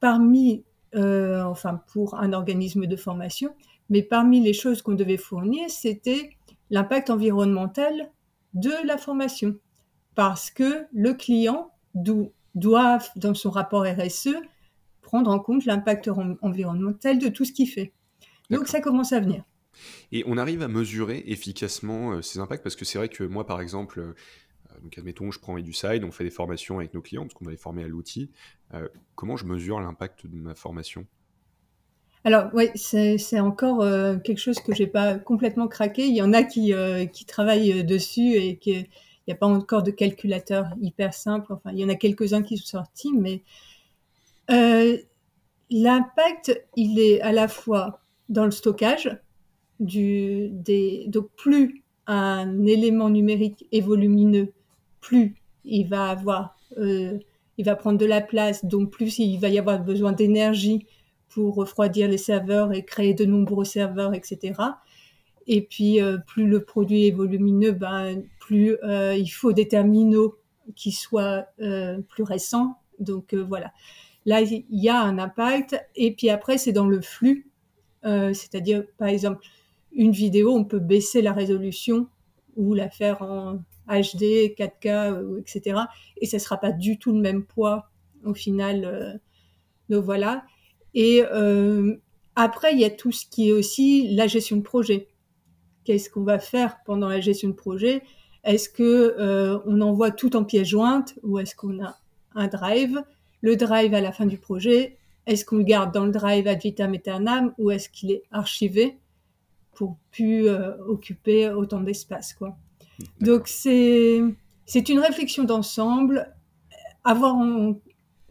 parmi 0.00 0.64
euh, 0.94 1.42
enfin 1.44 1.82
pour 1.92 2.14
un 2.14 2.32
organisme 2.32 2.86
de 2.86 2.96
formation 2.96 3.54
mais 3.90 4.02
parmi 4.02 4.40
les 4.40 4.54
choses 4.54 4.80
qu'on 4.82 4.94
devait 4.94 5.16
fournir 5.16 5.68
c'était 5.68 6.30
l'impact 6.70 7.10
environnemental 7.10 8.10
de 8.54 8.72
la 8.86 8.96
formation 8.96 9.56
parce 10.14 10.50
que 10.50 10.86
le 10.92 11.14
client 11.14 11.70
doivent, 12.54 13.08
dans 13.16 13.34
son 13.34 13.50
rapport 13.50 13.84
RSE, 13.84 14.34
prendre 15.02 15.30
en 15.30 15.38
compte 15.38 15.64
l'impact 15.64 16.10
environnemental 16.42 17.18
de 17.18 17.28
tout 17.28 17.44
ce 17.44 17.52
qu'il 17.52 17.68
fait. 17.68 17.92
Donc 18.50 18.68
ça 18.68 18.80
commence 18.80 19.12
à 19.12 19.20
venir. 19.20 19.44
Et 20.12 20.24
on 20.26 20.36
arrive 20.36 20.62
à 20.62 20.68
mesurer 20.68 21.22
efficacement 21.26 22.12
euh, 22.12 22.22
ces 22.22 22.38
impacts? 22.38 22.62
Parce 22.62 22.76
que 22.76 22.84
c'est 22.84 22.98
vrai 22.98 23.08
que 23.08 23.24
moi, 23.24 23.46
par 23.46 23.60
exemple, 23.60 24.00
euh, 24.00 24.14
donc 24.82 24.98
admettons, 24.98 25.30
je 25.30 25.38
prends 25.38 25.56
EduSide, 25.56 26.04
on 26.04 26.10
fait 26.10 26.24
des 26.24 26.30
formations 26.30 26.78
avec 26.78 26.92
nos 26.94 27.00
clients 27.00 27.22
parce 27.22 27.34
qu'on 27.34 27.44
va 27.44 27.52
les 27.52 27.56
former 27.56 27.84
à 27.84 27.88
l'outil. 27.88 28.30
Euh, 28.74 28.88
comment 29.14 29.36
je 29.36 29.46
mesure 29.46 29.80
l'impact 29.80 30.26
de 30.26 30.36
ma 30.36 30.54
formation? 30.54 31.06
Alors 32.24 32.50
oui, 32.52 32.66
c'est 32.74 33.40
encore 33.40 33.82
euh, 33.82 34.16
quelque 34.18 34.38
chose 34.38 34.60
que 34.60 34.74
j'ai 34.74 34.86
pas 34.86 35.18
complètement 35.18 35.68
craqué. 35.68 36.06
Il 36.06 36.14
y 36.14 36.22
en 36.22 36.32
a 36.32 36.42
qui, 36.42 36.74
euh, 36.74 37.06
travaillent 37.26 37.84
dessus 37.84 38.34
et 38.34 38.56
qui 38.56 38.86
n'y 39.26 39.32
a 39.32 39.36
pas 39.36 39.46
encore 39.46 39.82
de 39.82 39.90
calculateur 39.90 40.66
hyper 40.80 41.14
simple. 41.14 41.52
Enfin, 41.52 41.70
il 41.72 41.78
y 41.78 41.84
en 41.84 41.88
a 41.88 41.94
quelques-uns 41.94 42.42
qui 42.42 42.58
sont 42.58 42.78
sortis, 42.78 43.12
mais 43.12 43.42
euh, 44.50 44.96
l'impact, 45.70 46.66
il 46.76 46.98
est 46.98 47.20
à 47.20 47.32
la 47.32 47.48
fois 47.48 48.00
dans 48.28 48.44
le 48.44 48.50
stockage, 48.50 49.16
donc 49.78 51.30
plus 51.36 51.84
un 52.06 52.66
élément 52.66 53.08
numérique 53.08 53.66
est 53.72 53.80
volumineux, 53.80 54.52
plus 55.00 55.36
il 55.64 55.88
va 55.88 56.10
avoir, 56.10 56.56
euh, 56.78 57.18
il 57.56 57.64
va 57.64 57.76
prendre 57.76 57.98
de 57.98 58.06
la 58.06 58.20
place, 58.20 58.64
donc 58.64 58.90
plus 58.90 59.18
il 59.18 59.38
va 59.38 59.48
y 59.48 59.58
avoir 59.58 59.82
besoin 59.82 60.12
d'énergie 60.12 60.86
pour 61.30 61.54
refroidir 61.54 62.08
les 62.08 62.18
serveurs 62.18 62.72
et 62.72 62.84
créer 62.84 63.14
de 63.14 63.24
nombreux 63.24 63.64
serveurs, 63.64 64.14
etc. 64.14 64.52
Et 65.46 65.62
puis, 65.62 66.00
euh, 66.00 66.18
plus 66.18 66.46
le 66.46 66.62
produit 66.64 67.06
est 67.06 67.12
volumineux, 67.12 67.72
ben, 67.72 68.22
plus 68.38 68.76
euh, 68.84 69.16
il 69.16 69.28
faut 69.28 69.52
des 69.52 69.68
terminaux 69.68 70.36
qui 70.76 70.92
soient 70.92 71.46
euh, 71.60 71.98
plus 72.08 72.22
récents. 72.22 72.76
Donc 72.98 73.34
voilà. 73.34 73.72
Là, 74.26 74.42
il 74.42 74.64
y 74.70 74.88
a 74.88 75.00
un 75.00 75.18
impact. 75.18 75.82
Et 75.96 76.14
puis 76.14 76.30
après, 76.30 76.58
c'est 76.58 76.72
dans 76.72 76.86
le 76.86 77.00
flux. 77.00 77.46
C'est-à-dire, 78.02 78.84
par 78.96 79.08
exemple, 79.08 79.44
une 79.92 80.12
vidéo, 80.12 80.54
on 80.54 80.64
peut 80.64 80.78
baisser 80.78 81.20
la 81.20 81.32
résolution 81.32 82.06
ou 82.56 82.74
la 82.74 82.88
faire 82.88 83.22
en 83.22 83.56
HD, 83.88 84.54
4K, 84.56 85.40
etc. 85.40 85.80
Et 86.18 86.26
ça 86.26 86.38
sera 86.38 86.58
pas 86.58 86.72
du 86.72 86.98
tout 86.98 87.12
le 87.12 87.20
même 87.20 87.44
poids 87.44 87.90
au 88.24 88.34
final. 88.34 89.20
donc 89.88 90.04
voilà. 90.04 90.44
Et 90.94 91.22
euh, 91.30 91.96
après, 92.36 92.72
il 92.72 92.80
y 92.80 92.84
a 92.84 92.90
tout 92.90 93.12
ce 93.12 93.26
qui 93.26 93.48
est 93.48 93.52
aussi 93.52 94.14
la 94.14 94.26
gestion 94.26 94.56
de 94.56 94.62
projet. 94.62 95.08
Qu'est-ce 95.84 96.10
qu'on 96.10 96.24
va 96.24 96.38
faire 96.38 96.78
pendant 96.84 97.08
la 97.08 97.20
gestion 97.20 97.48
de 97.48 97.54
projet? 97.54 98.02
Est-ce 98.44 98.68
que 98.68 98.82
euh, 99.18 99.58
on 99.66 99.80
envoie 99.80 100.10
tout 100.10 100.36
en 100.36 100.44
pièce 100.44 100.68
jointe 100.68 101.14
ou 101.22 101.38
est-ce 101.38 101.54
qu'on 101.54 101.84
a 101.84 101.96
un 102.34 102.48
drive? 102.48 103.02
Le 103.42 103.56
drive 103.56 103.94
à 103.94 104.00
la 104.00 104.12
fin 104.12 104.26
du 104.26 104.38
projet, 104.38 104.96
est-ce 105.26 105.44
qu'on 105.44 105.56
le 105.56 105.64
garde 105.64 105.92
dans 105.92 106.04
le 106.04 106.12
drive 106.12 106.46
ad 106.46 106.60
vitam 106.60 106.94
aeternam 106.94 107.54
ou 107.58 107.70
est-ce 107.70 107.88
qu'il 107.88 108.10
est 108.10 108.22
archivé 108.30 108.98
pour 109.74 109.96
plus 110.10 110.48
euh, 110.48 110.76
occuper 110.86 111.48
autant 111.48 111.80
d'espace 111.80 112.34
quoi? 112.34 112.56
Donc 113.20 113.48
c'est 113.48 114.22
c'est 114.66 114.88
une 114.88 114.98
réflexion 114.98 115.44
d'ensemble, 115.44 116.34
avoir 117.02 117.36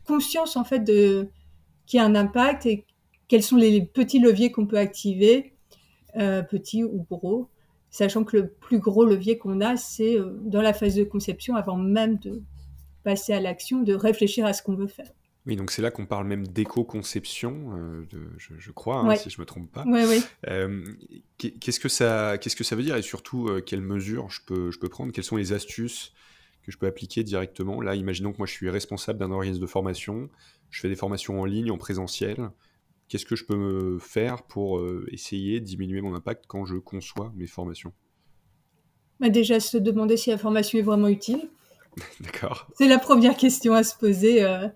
conscience 0.06 0.56
en 0.56 0.64
fait 0.64 0.80
de 0.80 1.28
qu'il 1.90 1.98
y 1.98 2.02
a 2.02 2.06
un 2.06 2.16
impact 2.16 2.68
et 2.68 2.86
quels 3.28 3.44
sont 3.44 3.58
les 3.58 3.82
petits 3.82 4.20
leviers 4.20 4.52
qu'on 4.52 4.68
peut 4.68 4.78
activer, 4.78 5.54
euh, 6.16 6.44
petits 6.44 6.84
ou 6.84 7.06
gros, 7.10 7.50
sachant 7.90 8.24
que 8.24 8.38
le 8.38 8.48
plus 8.48 8.80
gros 8.80 9.06
levier 9.06 9.40
qu'on 9.40 9.60
a, 9.60 9.76
c'est 9.76 10.18
euh, 10.18 10.38
dans 10.42 10.62
la 10.62 10.74
phase 10.74 10.96
de 10.96 11.04
conception, 11.04 11.56
avant 11.56 11.78
même 11.78 12.18
de 12.20 12.44
passer 13.04 13.34
à 13.34 13.42
l'action, 13.42 13.82
de 13.82 13.96
réfléchir 13.96 14.46
à 14.46 14.54
ce 14.54 14.62
qu'on 14.62 14.76
veut 14.76 14.88
faire. 14.88 15.10
Oui, 15.48 15.56
donc 15.56 15.72
c'est 15.72 15.82
là 15.82 15.90
qu'on 15.90 16.06
parle 16.06 16.28
même 16.28 16.48
d'éco-conception, 16.48 17.72
euh, 17.76 18.06
je, 18.38 18.72
crois, 18.72 19.00
hein, 19.00 19.16
si 19.16 19.32
je 19.32 19.38
ne 19.38 19.42
me 19.42 19.46
trompe 19.46 19.72
pas. 19.72 19.84
Qu'est-ce, 21.38 21.80
que 21.80 21.90
ça, 21.90 22.38
qu'est-ce 22.38 22.56
que 22.56 22.64
ça 22.64 22.76
veut 22.76 22.84
dire 22.84 22.98
et 22.98 23.02
surtout, 23.02 23.50
quelles 23.66 23.82
mesures 23.82 24.30
je 24.30 24.42
peux, 24.46 24.70
je 24.70 24.78
peux 24.78 24.90
prendre? 24.90 25.12
Quelles 25.12 25.24
sont 25.24 25.38
les 25.38 25.54
astuces 25.54 26.14
que 26.70 26.74
je 26.74 26.80
peux 26.80 26.88
appliquer 26.88 27.24
directement 27.24 27.82
Là, 27.82 27.96
imaginons 27.96 28.32
que 28.32 28.38
moi, 28.38 28.48
je 28.48 28.54
suis 28.54 28.70
responsable 28.70 29.20
d'un 29.20 29.32
organisme 29.32 29.62
de 29.62 29.68
formation, 29.68 30.30
je 30.70 30.80
fais 30.80 30.90
des 30.90 30.96
formations 30.96 31.42
en 31.42 31.46
ligne, 31.46 31.72
en 31.72 31.78
présentiel 31.78 32.50
qu'est-ce 33.10 33.26
que 33.26 33.36
je 33.36 33.44
peux 33.44 33.98
faire 34.00 34.44
pour 34.44 34.78
euh, 34.78 35.06
essayer 35.12 35.60
de 35.60 35.66
diminuer 35.66 36.00
mon 36.00 36.14
impact 36.14 36.46
quand 36.48 36.66
je 36.66 36.78
conçois 36.78 37.34
mes 37.36 37.48
formations? 37.48 37.92
Bah 39.20 39.30
Déjà, 39.30 39.60
se 39.60 39.78
demander 39.78 40.16
si 40.16 40.30
la 40.30 40.38
formation 40.38 40.80
est 40.80 40.84
vraiment 40.84 41.10
utile. 41.10 41.50
D'accord. 42.22 42.68
C'est 42.78 42.88
la 42.88 43.00
première 43.00 43.36
question 43.36 43.74
à 43.74 43.84
se 43.84 43.98
poser. 43.98 44.44
Euh, 44.44 44.68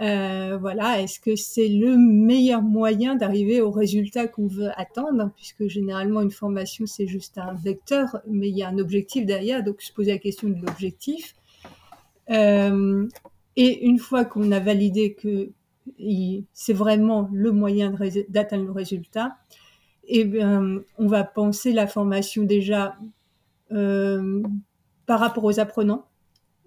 euh, 0.00 0.56
voilà, 0.60 1.00
est-ce 1.00 1.20
que 1.20 1.36
c'est 1.36 1.68
le 1.68 1.96
meilleur 1.96 2.62
moyen 2.62 3.14
d'arriver 3.14 3.60
au 3.60 3.70
résultat 3.70 4.26
qu'on 4.26 4.46
veut 4.46 4.70
attendre 4.76 5.30
Puisque 5.36 5.68
généralement, 5.68 6.22
une 6.22 6.30
formation, 6.30 6.86
c'est 6.86 7.06
juste 7.06 7.38
un 7.38 7.54
vecteur, 7.54 8.20
mais 8.26 8.48
il 8.48 8.56
y 8.56 8.62
a 8.62 8.68
un 8.68 8.78
objectif 8.78 9.26
derrière, 9.26 9.62
donc 9.62 9.82
se 9.82 9.92
poser 9.92 10.12
la 10.12 10.18
question 10.18 10.48
de 10.48 10.64
l'objectif. 10.64 11.34
et 12.28 13.86
une 13.86 13.98
fois 13.98 14.24
qu'on 14.24 14.50
a 14.50 14.60
validé 14.60 15.14
que 15.14 15.50
c'est 16.52 16.72
vraiment 16.72 17.28
le 17.32 17.52
moyen 17.52 17.94
d'atteindre 18.28 18.64
le 18.64 18.72
résultat, 18.72 19.36
eh 20.04 20.24
bien, 20.24 20.80
on 20.98 21.06
va 21.06 21.24
penser 21.24 21.72
la 21.72 21.86
formation 21.86 22.42
déjà 22.42 22.96
euh, 23.72 24.42
par 25.06 25.20
rapport 25.20 25.44
aux 25.44 25.60
apprenants. 25.60 26.06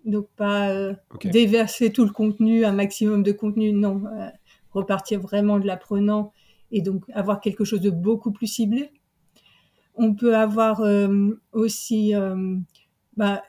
Donc 0.05 0.27
pas 0.35 0.69
euh, 0.69 0.93
déverser 1.23 1.91
tout 1.91 2.05
le 2.05 2.11
contenu, 2.11 2.63
un 2.63 2.71
maximum 2.71 3.23
de 3.23 3.31
contenu, 3.31 3.73
non, 3.73 4.03
euh, 4.05 4.29
repartir 4.71 5.19
vraiment 5.19 5.59
de 5.59 5.65
l'apprenant 5.65 6.31
et 6.71 6.81
donc 6.81 7.03
avoir 7.13 7.41
quelque 7.41 7.65
chose 7.65 7.81
de 7.81 7.89
beaucoup 7.89 8.31
plus 8.31 8.47
ciblé. 8.47 8.91
On 9.95 10.13
peut 10.13 10.35
avoir 10.35 10.81
aussi, 11.53 12.13
bah, 13.15 13.43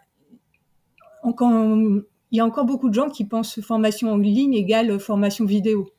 il 1.25 2.05
y 2.31 2.41
a 2.41 2.45
encore 2.45 2.65
beaucoup 2.67 2.89
de 2.89 2.95
gens 2.95 3.09
qui 3.09 3.25
pensent 3.25 3.61
formation 3.61 4.13
en 4.13 4.17
ligne 4.17 4.55
égale 4.55 5.01
formation 5.01 5.45
vidéo. 5.45 5.91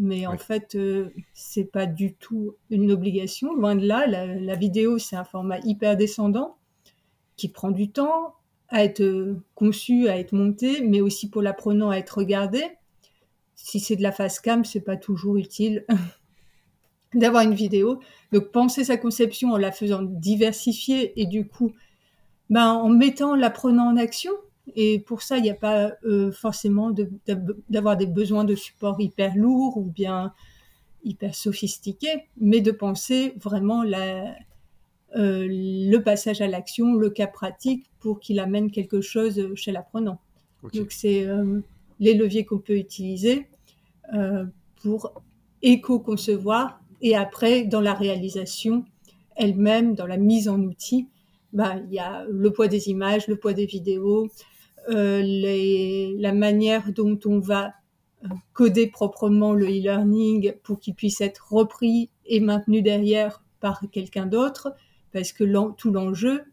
Mais 0.00 0.28
en 0.28 0.38
fait, 0.38 0.76
euh, 0.76 1.10
c'est 1.32 1.64
pas 1.64 1.84
du 1.84 2.14
tout 2.14 2.54
une 2.70 2.92
obligation. 2.92 3.52
Loin 3.52 3.74
de 3.74 3.84
là, 3.84 4.06
la, 4.06 4.54
vidéo, 4.54 4.98
c'est 4.98 5.16
un 5.16 5.24
format 5.24 5.58
hyper 5.64 5.96
descendant 5.96 6.56
qui 7.36 7.48
prend 7.48 7.72
du 7.72 7.90
temps 7.90 8.34
à 8.68 8.84
être 8.84 9.36
conçu, 9.54 10.08
à 10.08 10.18
être 10.18 10.32
monté, 10.32 10.82
mais 10.82 11.00
aussi 11.00 11.30
pour 11.30 11.42
l'apprenant 11.42 11.90
à 11.90 11.96
être 11.96 12.18
regardé. 12.18 12.62
Si 13.54 13.80
c'est 13.80 13.96
de 13.96 14.02
la 14.02 14.12
face 14.12 14.40
cam, 14.40 14.64
c'est 14.64 14.80
pas 14.80 14.96
toujours 14.96 15.36
utile 15.36 15.84
d'avoir 17.14 17.42
une 17.42 17.54
vidéo. 17.54 18.00
Donc, 18.32 18.50
penser 18.52 18.84
sa 18.84 18.96
conception 18.96 19.52
en 19.52 19.56
la 19.56 19.72
faisant 19.72 20.02
diversifier 20.02 21.20
et 21.20 21.26
du 21.26 21.46
coup, 21.46 21.72
ben, 22.50 22.72
en 22.72 22.88
mettant 22.88 23.34
l'apprenant 23.34 23.88
en 23.88 23.96
action, 23.96 24.32
et 24.76 24.98
pour 25.00 25.22
ça, 25.22 25.38
il 25.38 25.42
n'y 25.42 25.50
a 25.50 25.54
pas 25.54 25.92
euh, 26.04 26.30
forcément 26.30 26.92
d'avoir 27.68 27.96
des 27.96 28.06
besoins 28.06 28.44
de 28.44 28.54
support 28.54 29.00
hyper 29.00 29.34
lourds 29.34 29.78
ou 29.78 29.84
bien 29.84 30.32
hyper 31.04 31.34
sophistiqués, 31.34 32.26
mais 32.38 32.60
de 32.60 32.70
penser 32.70 33.32
vraiment 33.36 33.82
la, 33.82 34.34
euh, 35.16 35.46
le 35.48 35.98
passage 35.98 36.40
à 36.40 36.46
l'action, 36.46 36.94
le 36.94 37.10
cas 37.10 37.26
pratique 37.26 37.90
pour 38.00 38.20
qu'il 38.20 38.40
amène 38.40 38.70
quelque 38.70 39.00
chose 39.00 39.54
chez 39.54 39.72
l'apprenant. 39.72 40.20
Donc 40.74 40.92
c'est 40.92 41.24
euh, 41.24 41.60
les 42.00 42.14
leviers 42.14 42.44
qu'on 42.44 42.58
peut 42.58 42.76
utiliser 42.76 43.48
pour 44.82 45.22
éco-concevoir 45.60 46.80
et 47.02 47.14
après 47.14 47.64
dans 47.64 47.82
la 47.82 47.92
réalisation 47.92 48.84
elle-même, 49.36 49.94
dans 49.94 50.06
la 50.06 50.16
mise 50.16 50.48
en 50.48 50.60
outil, 50.60 51.08
bah, 51.52 51.76
il 51.86 51.94
y 51.94 51.98
a 51.98 52.24
le 52.28 52.52
poids 52.52 52.68
des 52.68 52.88
images, 52.88 53.26
le 53.28 53.36
poids 53.36 53.52
des 53.54 53.66
vidéos, 53.66 54.28
euh, 54.90 55.22
les, 55.22 56.14
la 56.18 56.32
manière 56.32 56.92
dont 56.92 57.18
on 57.24 57.38
va 57.38 57.72
euh, 58.24 58.28
coder 58.52 58.88
proprement 58.88 59.52
le 59.52 59.66
e-learning 59.66 60.54
pour 60.62 60.80
qu'il 60.80 60.94
puisse 60.94 61.20
être 61.20 61.52
repris 61.52 62.10
et 62.26 62.40
maintenu 62.40 62.82
derrière 62.82 63.42
par 63.60 63.82
quelqu'un 63.92 64.26
d'autre, 64.26 64.74
parce 65.12 65.32
que 65.32 65.44
tout 65.76 65.90
l'enjeu, 65.90 66.44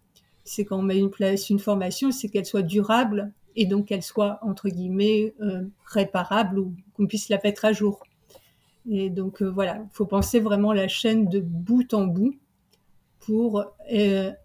c'est 0.44 0.66
quand 0.66 0.80
on 0.80 0.84
met 0.84 0.98
une 0.98 1.10
place 1.10 1.50
une 1.50 1.60
formation, 1.60 2.12
c'est 2.12 2.30
qu'elle 2.30 2.46
soit 2.46 2.62
durable 2.62 3.32
et 3.56 3.66
donc 3.66 3.88
qu'elle 3.88 4.04
soit 4.04 4.40
entre 4.42 4.70
guillemets 4.70 5.34
euh, 5.42 5.64
réparable 5.86 6.60
ou 6.60 6.76
qu'on 6.94 7.08
puisse 7.08 7.30
la 7.30 7.40
mettre 7.44 7.66
à 7.66 7.74
jour. 7.74 8.04
Et 8.90 9.10
donc 9.10 9.42
voilà, 9.42 9.82
il 9.84 9.96
faut 9.96 10.06
penser 10.06 10.40
vraiment 10.40 10.72
la 10.72 10.88
chaîne 10.88 11.28
de 11.28 11.40
bout 11.40 11.94
en 11.94 12.06
bout 12.06 12.38
pour 13.20 13.66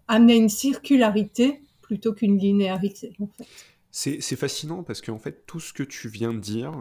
amener 0.07 0.35
une 0.35 0.49
circularité 0.49 1.61
plutôt 1.81 2.13
qu'une 2.13 2.39
linéarité. 2.39 3.13
En 3.19 3.27
fait. 3.27 3.45
C'est 3.91 4.35
fascinant 4.35 4.81
parce 4.81 5.01
qu'en 5.01 5.19
fait, 5.19 5.45
tout 5.45 5.59
ce 5.59 5.73
que 5.73 5.83
tu 5.83 6.07
viens 6.07 6.33
de 6.33 6.39
dire, 6.39 6.71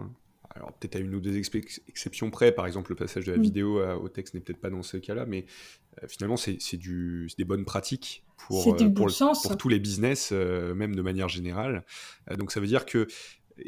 alors 0.55 0.73
peut-être 0.73 0.97
à 0.97 1.01
une 1.01 1.15
ou 1.15 1.21
deux 1.21 1.37
exceptions 1.37 2.31
près, 2.31 2.53
par 2.53 2.67
exemple 2.67 2.93
le 2.93 2.97
passage 2.97 3.27
de 3.27 3.33
la 3.33 3.39
mm. 3.39 3.43
vidéo 3.43 3.85
au 3.97 4.09
texte 4.09 4.35
n'est 4.35 4.41
peut-être 4.41 4.61
pas 4.61 4.71
dans 4.71 4.83
ce 4.83 4.97
cas-là, 4.97 5.27
mais 5.27 5.41
euh, 5.41 5.80
finalement 6.09 6.37
c'est 6.37 6.59
des 6.77 7.45
bonnes 7.45 7.65
pratiques 7.65 8.25
pour, 8.37 8.67
euh, 8.75 8.91
pour, 8.91 9.57
tous 9.59 9.69
les 9.69 9.79
business, 9.79 10.31
euh, 10.33 10.75
même 10.75 10.95
de 10.95 11.03
manière 11.03 11.29
générale. 11.29 11.85
donc 12.39 12.53
ça 12.53 12.61
veut 12.61 12.67
dire 12.67 12.87
que 12.87 13.07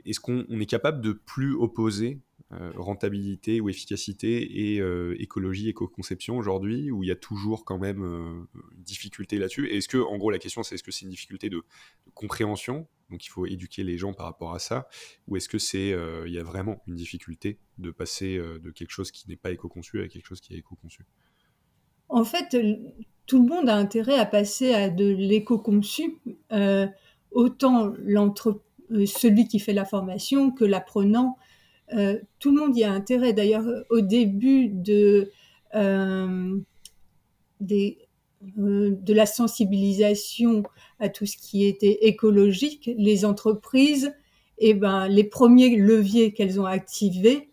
est-ce 0.05 0.21
qu'on 0.21 0.47
est 0.49 0.67
capable 0.67 1.03
de 1.03 1.13
plus 1.13 1.55
opposer 1.55 2.21
euh, 2.55 2.71
rentabilité 2.77 3.63
ou 3.63 3.71
efficacité 3.71 4.75
et 4.75 4.79
euh, 4.79 5.15
écologie, 5.19 5.71
éco-conception 5.71 6.37
aujourd'hui, 6.37 6.91
où 6.91 7.03
il 7.03 7.07
y 7.07 7.11
a 7.11 7.17
toujours 7.17 7.65
quand 7.65 7.79
même 7.79 8.05
euh, 8.05 8.45
une 8.77 8.83
difficulté 8.83 9.39
là-dessus? 9.39 9.71
Est-ce 9.71 9.89
que, 9.89 9.97
en 9.97 10.19
gros, 10.19 10.31
la 10.31 10.39
question 10.39 10.63
c'est 10.63 10.75
est-ce 10.75 10.83
que 10.83 10.91
c'est 10.91 11.07
une 11.07 11.11
difficulté 11.11 11.49
de, 11.49 11.63
compréhension, 12.13 12.87
donc 13.09 13.25
il 13.25 13.31
faut 13.31 13.47
éduquer 13.47 13.85
les 13.85 13.97
gens 13.97 14.13
par 14.13 14.27
rapport 14.27 14.53
à 14.53 14.59
ça, 14.59 14.87
ou 15.29 15.37
est-ce 15.37 15.49
que 15.49 15.57
c'est 15.57 15.97
il 16.27 16.33
y 16.33 16.39
a 16.39 16.43
vraiment 16.43 16.83
une 16.87 16.95
difficulté 16.95 17.59
de 17.79 17.91
passer 17.91 18.37
de 18.37 18.71
quelque 18.71 18.91
chose 18.91 19.11
qui 19.11 19.27
n'est 19.31 19.37
pas 19.37 19.51
éco-conçu 19.51 20.03
à 20.03 20.09
quelque 20.09 20.27
chose 20.27 20.43
qui 20.43 20.53
est 20.53 20.59
éco-conçu? 20.59 21.07
En 22.13 22.25
fait, 22.25 22.57
tout 23.27 23.43
le 23.43 23.49
monde 23.49 23.69
a 23.69 23.75
intérêt 23.75 24.19
à 24.19 24.27
passer 24.27 24.75
à 24.75 24.91
de 24.91 25.07
l'éco-conçu, 25.07 26.19
autant 27.31 27.93
celui 29.07 29.49
qui 29.49 29.59
fait 29.59 29.73
la 29.73 29.85
formation 29.85 30.51
que 30.51 30.65
l'apprenant 30.65 31.37
euh, 31.95 32.19
tout 32.39 32.55
le 32.55 32.61
monde 32.61 32.77
y 32.77 32.85
a 32.85 32.93
intérêt. 32.93 33.33
D'ailleurs, 33.33 33.65
au 33.91 34.01
début 34.01 34.69
de, 34.69 35.31
euh, 35.75 36.59
euh, 37.71 37.97
de 38.51 39.13
la 39.15 39.27
sensibilisation 39.27 40.63
à 41.01 41.09
tout 41.09 41.27
ce 41.27 41.37
qui 41.37 41.65
était 41.65 42.07
écologique, 42.07 42.91
les 42.97 43.25
entreprises, 43.25 44.15
eh 44.59 44.75
ben, 44.75 45.09
les 45.09 45.25
premiers 45.25 45.77
leviers 45.77 46.33
qu'elles 46.33 46.61
ont 46.61 46.67
activés, 46.67 47.52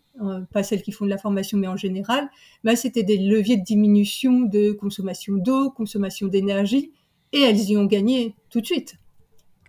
pas 0.52 0.62
celles 0.62 0.82
qui 0.82 0.92
font 0.92 1.04
de 1.04 1.10
la 1.10 1.18
formation, 1.18 1.58
mais 1.58 1.66
en 1.66 1.76
général, 1.76 2.28
ben, 2.64 2.76
c'était 2.76 3.02
des 3.02 3.18
leviers 3.18 3.56
de 3.56 3.62
diminution 3.62 4.40
de 4.40 4.72
consommation 4.72 5.34
d'eau, 5.34 5.70
consommation 5.70 6.26
d'énergie, 6.26 6.92
et 7.32 7.40
elles 7.40 7.70
y 7.70 7.76
ont 7.76 7.86
gagné 7.86 8.34
tout 8.50 8.60
de 8.60 8.66
suite. 8.66 8.96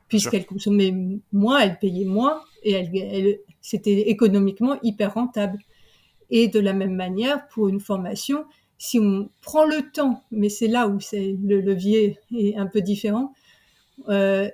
Puisqu'elles 0.08 0.46
consommaient 0.46 0.93
moins, 1.31 1.60
elles 1.60 1.79
payaient 1.79 2.05
moins, 2.05 2.41
et 2.63 2.72
elles, 2.72 3.39
c'était 3.62 4.10
économiquement 4.10 4.77
hyper 4.84 5.13
rentable. 5.13 5.60
Et 6.29 6.48
de 6.48 6.60
la 6.60 6.74
même 6.74 6.96
manière, 6.96 7.48
pour 7.48 7.70
une 7.70 7.79
formation, 7.79 8.46
si 8.77 9.00
on 9.00 9.29
prend 9.41 9.65
le 9.65 9.91
temps, 9.91 10.24
mais 10.31 10.50
c'est 10.50 10.67
là 10.67 10.88
où 10.88 11.00
c'est 11.00 11.38
le 11.43 11.62
levier 11.62 12.17
est 12.36 12.55
un 12.58 12.65
peu 12.65 12.81
différent, 12.81 13.34
euh, 14.10 14.50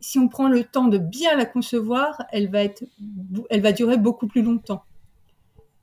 si 0.00 0.18
on 0.18 0.28
prend 0.28 0.48
le 0.48 0.64
temps 0.64 0.88
de 0.88 0.98
bien 0.98 1.36
la 1.36 1.46
concevoir, 1.46 2.22
elle 2.32 2.50
va, 2.50 2.62
être, 2.64 2.84
elle 3.50 3.62
va 3.62 3.72
durer 3.72 3.96
beaucoup 3.96 4.26
plus 4.26 4.42
longtemps. 4.42 4.82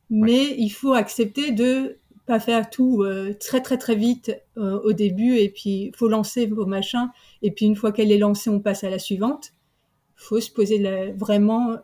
Mais 0.09 0.55
il 0.57 0.69
faut 0.69 0.93
accepter 0.93 1.51
de 1.51 1.97
pas 2.25 2.39
faire 2.39 2.69
tout 2.69 3.03
euh, 3.03 3.33
très 3.39 3.61
très 3.61 3.77
très 3.77 3.95
vite 3.95 4.31
euh, 4.57 4.79
au 4.81 4.93
début 4.93 5.37
et 5.37 5.49
puis 5.49 5.91
faut 5.95 6.07
lancer 6.07 6.45
vos 6.45 6.65
machins. 6.65 7.09
Et 7.41 7.51
puis 7.51 7.65
une 7.65 7.75
fois 7.75 7.91
qu'elle 7.91 8.11
est 8.11 8.17
lancée 8.17 8.49
on 8.49 8.59
passe 8.59 8.83
à 8.83 8.89
la 8.89 8.99
suivante. 8.99 9.53
Il 10.17 10.23
faut 10.23 10.39
se 10.39 10.51
poser 10.51 11.13
vraiment 11.17 11.77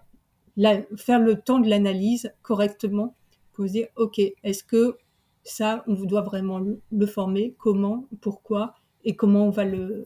faire 0.98 1.20
le 1.20 1.36
temps 1.36 1.60
de 1.60 1.70
l'analyse 1.70 2.32
correctement, 2.42 3.16
poser 3.54 3.90
ok 3.96 4.20
est-ce 4.44 4.64
que 4.64 4.98
ça 5.44 5.84
on 5.88 5.94
doit 6.04 6.22
vraiment 6.22 6.60
le, 6.60 7.06
former, 7.08 7.56
comment, 7.58 8.08
pourquoi? 8.22 8.76
Et 9.04 9.16
comment 9.16 9.48
on 9.48 9.52
va 9.52 9.64
le 9.64 10.06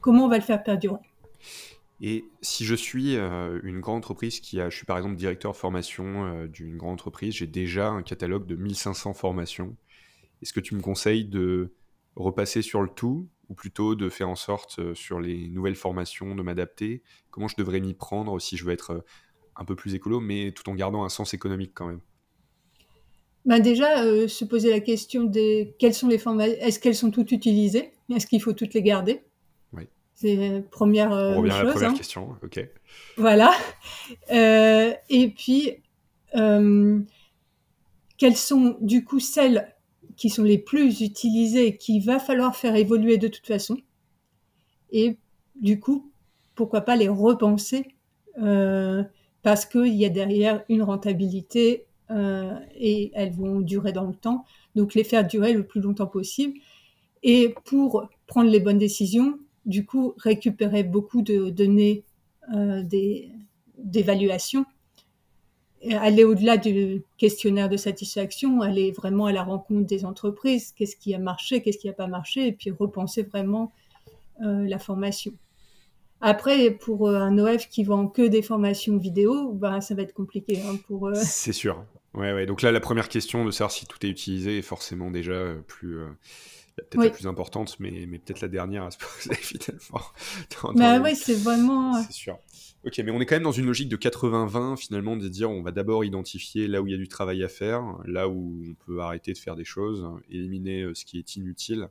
comment 0.00 0.26
on 0.26 0.28
va 0.28 0.36
le 0.36 0.42
faire 0.42 0.62
perdurer? 0.62 1.00
Et 2.00 2.24
si 2.40 2.64
je 2.64 2.74
suis 2.74 3.16
euh, 3.16 3.60
une 3.62 3.80
grande 3.80 3.98
entreprise 3.98 4.40
qui 4.40 4.58
a, 4.60 4.70
je 4.70 4.76
suis 4.76 4.86
par 4.86 4.96
exemple 4.96 5.16
directeur 5.16 5.54
formation 5.54 6.24
euh, 6.24 6.46
d'une 6.46 6.76
grande 6.76 6.94
entreprise, 6.94 7.34
j'ai 7.34 7.46
déjà 7.46 7.88
un 7.88 8.02
catalogue 8.02 8.46
de 8.46 8.56
1500 8.56 9.12
formations. 9.12 9.76
Est-ce 10.40 10.54
que 10.54 10.60
tu 10.60 10.74
me 10.74 10.80
conseilles 10.80 11.26
de 11.26 11.74
repasser 12.16 12.62
sur 12.62 12.80
le 12.80 12.88
tout 12.88 13.28
ou 13.50 13.54
plutôt 13.54 13.94
de 13.96 14.08
faire 14.08 14.30
en 14.30 14.34
sorte 14.34 14.78
euh, 14.78 14.94
sur 14.94 15.20
les 15.20 15.48
nouvelles 15.48 15.74
formations 15.74 16.34
de 16.34 16.42
m'adapter? 16.42 17.02
Comment 17.30 17.48
je 17.48 17.56
devrais 17.56 17.80
m'y 17.80 17.92
prendre 17.92 18.38
si 18.40 18.56
je 18.56 18.64
veux 18.64 18.72
être 18.72 19.04
un 19.56 19.64
peu 19.66 19.76
plus 19.76 19.94
écolo, 19.94 20.20
mais 20.20 20.52
tout 20.52 20.70
en 20.70 20.74
gardant 20.74 21.04
un 21.04 21.10
sens 21.10 21.34
économique 21.34 21.72
quand 21.74 21.86
même? 21.86 22.00
Ben 23.44 23.58
déjà, 23.58 24.02
se 24.28 24.44
poser 24.44 24.70
la 24.70 24.80
question 24.80 25.24
de 25.24 25.64
quelles 25.78 25.94
sont 25.94 26.08
les 26.08 26.18
formations, 26.18 26.56
est-ce 26.60 26.78
qu'elles 26.78 26.94
sont 26.94 27.10
toutes 27.10 27.32
utilisées? 27.32 27.90
Est-ce 28.14 28.26
qu'il 28.26 28.40
faut 28.40 28.52
toutes 28.52 28.74
les 28.74 28.82
garder? 28.82 29.22
C'est 30.20 30.36
la 30.36 30.60
première 30.60 31.12
On 31.12 31.38
revient 31.38 31.52
à 31.52 31.62
la 31.62 31.72
première 31.72 31.90
hein. 31.90 31.94
question, 31.94 32.36
ok. 32.42 32.68
Voilà. 33.16 33.52
Euh, 34.32 34.92
et 35.08 35.28
puis, 35.30 35.76
euh, 36.34 37.00
quelles 38.18 38.36
sont 38.36 38.76
du 38.80 39.04
coup 39.04 39.20
celles 39.20 39.74
qui 40.16 40.28
sont 40.28 40.42
les 40.42 40.58
plus 40.58 41.00
utilisées, 41.00 41.76
qu'il 41.76 42.04
va 42.04 42.18
falloir 42.18 42.54
faire 42.54 42.74
évoluer 42.74 43.16
de 43.16 43.28
toute 43.28 43.46
façon? 43.46 43.78
Et 44.90 45.16
du 45.54 45.80
coup, 45.80 46.10
pourquoi 46.54 46.82
pas 46.82 46.96
les 46.96 47.08
repenser 47.08 47.94
euh, 48.42 49.02
parce 49.42 49.64
qu'il 49.64 49.94
y 49.94 50.04
a 50.04 50.10
derrière 50.10 50.62
une 50.68 50.82
rentabilité 50.82 51.86
et 52.74 53.12
elles 53.14 53.30
vont 53.30 53.60
durer 53.60 53.92
dans 53.92 54.06
le 54.06 54.14
temps. 54.14 54.44
Donc 54.74 54.94
les 54.94 55.04
faire 55.04 55.24
durer 55.24 55.52
le 55.52 55.64
plus 55.64 55.80
longtemps 55.80 56.08
possible. 56.08 56.58
Et 57.22 57.54
pour 57.64 58.10
prendre 58.26 58.50
les 58.50 58.58
bonnes 58.58 58.78
décisions, 58.78 59.38
du 59.70 59.86
coup 59.86 60.14
récupérer 60.18 60.82
beaucoup 60.82 61.22
de 61.22 61.48
données 61.48 62.04
euh, 62.54 62.82
d'évaluation, 63.78 64.66
aller 65.92 66.24
au-delà 66.24 66.58
du 66.58 67.02
questionnaire 67.16 67.70
de 67.70 67.78
satisfaction, 67.78 68.60
aller 68.60 68.90
vraiment 68.90 69.26
à 69.26 69.32
la 69.32 69.42
rencontre 69.42 69.86
des 69.86 70.04
entreprises, 70.04 70.72
qu'est-ce 70.72 70.96
qui 70.96 71.14
a 71.14 71.18
marché, 71.18 71.62
qu'est-ce 71.62 71.78
qui 71.78 71.86
n'a 71.86 71.94
pas 71.94 72.08
marché, 72.08 72.48
et 72.48 72.52
puis 72.52 72.70
repenser 72.70 73.22
vraiment 73.22 73.72
euh, 74.42 74.66
la 74.68 74.78
formation. 74.78 75.32
Après, 76.20 76.70
pour 76.70 77.08
euh, 77.08 77.16
un 77.16 77.38
OF 77.38 77.68
qui 77.68 77.82
vend 77.84 78.06
que 78.06 78.22
des 78.22 78.42
formations 78.42 78.98
vidéo, 78.98 79.52
bah, 79.52 79.80
ça 79.80 79.94
va 79.94 80.02
être 80.02 80.12
compliqué. 80.12 80.60
Hein, 80.60 80.76
pour. 80.86 81.10
C'est 81.14 81.54
sûr. 81.54 81.82
Ouais, 82.12 82.34
ouais. 82.34 82.44
Donc 82.44 82.60
là, 82.60 82.72
la 82.72 82.80
première 82.80 83.08
question 83.08 83.46
de 83.46 83.50
savoir 83.50 83.70
si 83.70 83.86
tout 83.86 84.04
est 84.04 84.10
utilisé 84.10 84.58
est 84.58 84.62
forcément 84.62 85.10
déjà 85.10 85.54
plus 85.66 85.98
peut-être 86.88 87.04
la 87.04 87.10
plus 87.10 87.26
importante, 87.26 87.78
mais, 87.80 88.06
mais 88.08 88.18
peut-être 88.18 88.40
la 88.40 88.48
dernière 88.48 88.84
à 88.84 88.90
se 88.90 88.98
poser 88.98 89.34
finalement. 89.40 90.04
bah 90.74 91.00
oui, 91.00 91.16
c'est 91.16 91.34
vraiment. 91.34 92.02
C'est 92.02 92.12
sûr. 92.12 92.38
Ok, 92.82 92.98
mais 93.04 93.10
on 93.10 93.20
est 93.20 93.26
quand 93.26 93.36
même 93.36 93.42
dans 93.42 93.52
une 93.52 93.66
logique 93.66 93.90
de 93.90 93.96
80-20 93.98 94.78
finalement, 94.78 95.14
de 95.16 95.28
dire 95.28 95.50
on 95.50 95.62
va 95.62 95.70
d'abord 95.70 96.02
identifier 96.02 96.66
là 96.66 96.80
où 96.80 96.86
il 96.86 96.92
y 96.92 96.94
a 96.94 96.98
du 96.98 97.08
travail 97.08 97.44
à 97.44 97.48
faire, 97.48 97.82
là 98.06 98.26
où 98.28 98.64
on 98.70 98.74
peut 98.86 99.00
arrêter 99.00 99.34
de 99.34 99.38
faire 99.38 99.54
des 99.54 99.66
choses, 99.66 100.08
éliminer 100.30 100.82
euh, 100.82 100.94
ce 100.94 101.04
qui 101.04 101.18
est 101.18 101.36
inutile, 101.36 101.90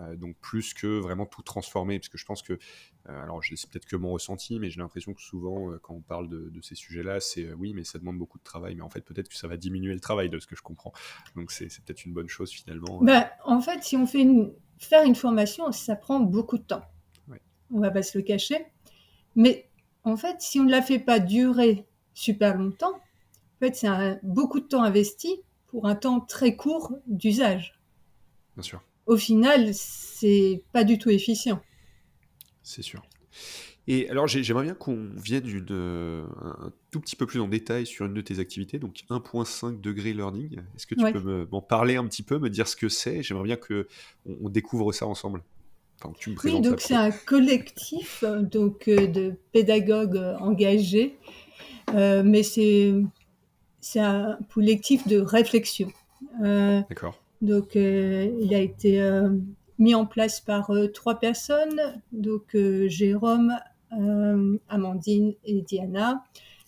euh, 0.00 0.16
donc 0.16 0.36
plus 0.40 0.74
que 0.74 0.98
vraiment 0.98 1.24
tout 1.24 1.42
transformer, 1.42 2.00
parce 2.00 2.08
que 2.08 2.18
je 2.18 2.24
pense 2.24 2.42
que, 2.42 2.58
alors 3.06 3.42
c'est 3.44 3.68
peut-être 3.68 3.86
que 3.86 3.96
mon 3.96 4.12
ressenti, 4.12 4.58
mais 4.58 4.70
j'ai 4.70 4.80
l'impression 4.80 5.12
que 5.12 5.20
souvent 5.20 5.70
euh, 5.70 5.78
quand 5.82 5.94
on 5.94 6.00
parle 6.00 6.28
de, 6.28 6.50
ces 6.62 6.74
sujets-là, 6.74 7.20
c'est 7.20 7.52
oui, 7.52 7.72
mais 7.74 7.84
ça 7.84 7.98
demande 7.98 8.18
beaucoup 8.18 8.38
de 8.38 8.44
travail, 8.44 8.74
mais 8.74 8.82
en 8.82 8.90
fait 8.90 9.02
peut-être 9.02 9.28
que 9.28 9.36
ça 9.36 9.48
va 9.48 9.56
diminuer 9.56 9.92
le 9.92 10.00
travail 10.00 10.30
de 10.30 10.38
ce 10.38 10.46
que 10.46 10.56
je 10.56 10.62
comprends. 10.62 10.92
Donc 11.36 11.50
c'est 11.50 11.66
peut-être 11.84 12.04
une 12.04 12.12
bonne 12.12 12.28
chose 12.28 12.50
finalement. 12.50 13.00
Bah, 13.02 13.30
en 13.44 13.60
fait, 13.60 13.82
si 13.82 13.96
on 13.96 14.06
fait 14.06 14.22
une, 14.22 14.52
faire 14.78 15.04
une 15.04 15.14
formation, 15.14 15.70
ça 15.72 15.96
prend 15.96 16.20
beaucoup 16.20 16.58
de 16.58 16.64
temps. 16.64 16.82
On 17.70 17.80
va 17.80 17.90
pas 17.90 18.02
se 18.02 18.16
le 18.16 18.22
cacher. 18.22 18.66
Mais 19.34 19.68
en 20.04 20.16
fait, 20.16 20.36
si 20.40 20.60
on 20.60 20.64
ne 20.64 20.70
la 20.70 20.82
fait 20.82 20.98
pas 20.98 21.18
durer 21.18 21.86
super 22.12 22.56
longtemps, 22.56 22.94
en 22.94 23.58
fait, 23.58 23.74
c'est 23.74 23.88
beaucoup 24.22 24.60
de 24.60 24.66
temps 24.66 24.82
investi 24.82 25.40
pour 25.66 25.86
un 25.86 25.96
temps 25.96 26.20
très 26.20 26.56
court 26.56 26.92
d'usage. 27.06 27.80
Bien 28.54 28.62
sûr 28.62 28.80
au 29.06 29.16
final, 29.16 29.70
c'est 29.74 30.62
pas 30.72 30.84
du 30.84 30.98
tout 30.98 31.10
efficient. 31.10 31.60
C'est 32.64 32.82
sûr. 32.82 33.02
Et 33.86 34.08
alors, 34.08 34.26
j'aimerais 34.26 34.64
bien 34.64 34.74
qu'on 34.74 35.10
vienne 35.16 35.44
un 35.70 36.72
tout 36.90 37.00
petit 37.00 37.14
peu 37.14 37.26
plus 37.26 37.40
en 37.40 37.48
détail 37.48 37.86
sur 37.86 38.06
une 38.06 38.14
de 38.14 38.20
tes 38.20 38.38
activités, 38.38 38.78
donc 38.78 39.04
1.5 39.10 39.80
degré 39.80 40.12
learning. 40.12 40.58
Est-ce 40.74 40.86
que 40.86 40.94
tu 40.94 41.12
peux 41.12 41.46
m'en 41.52 41.60
parler 41.60 41.96
un 41.96 42.06
petit 42.06 42.22
peu, 42.22 42.38
me 42.38 42.48
dire 42.48 42.66
ce 42.66 42.76
que 42.76 42.88
c'est? 42.88 43.22
J'aimerais 43.22 43.44
bien 43.44 43.56
que 43.56 43.86
on, 44.26 44.48
découvre 44.48 44.92
ça 44.92 45.06
ensemble. 45.06 45.42
Enfin, 46.00 46.12
tu 46.18 46.30
me 46.30 46.36
oui, 46.44 46.60
donc 46.60 46.80
c'est 46.80 46.94
un 46.94 47.10
collectif 47.10 48.24
donc 48.24 48.88
euh, 48.88 49.06
de 49.06 49.34
pédagogues 49.52 50.36
engagés, 50.40 51.16
euh, 51.94 52.22
mais 52.24 52.42
c'est 52.42 52.94
c'est 53.84 54.00
un 54.00 54.38
collectif 54.54 55.06
de 55.06 55.20
réflexion. 55.20 55.92
Euh, 56.42 56.80
D'accord. 56.88 57.20
Donc, 57.42 57.76
euh, 57.76 58.34
il 58.40 58.54
a 58.54 58.58
été 58.60 59.02
euh, 59.02 59.28
mis 59.78 59.94
en 59.94 60.06
place 60.06 60.40
par 60.40 60.70
euh, 60.70 60.88
trois 60.88 61.18
personnes, 61.18 62.00
donc 62.12 62.56
Jérôme, 62.86 63.54
Amandine 64.68 65.34
et 65.44 65.62
Diana, 65.62 66.24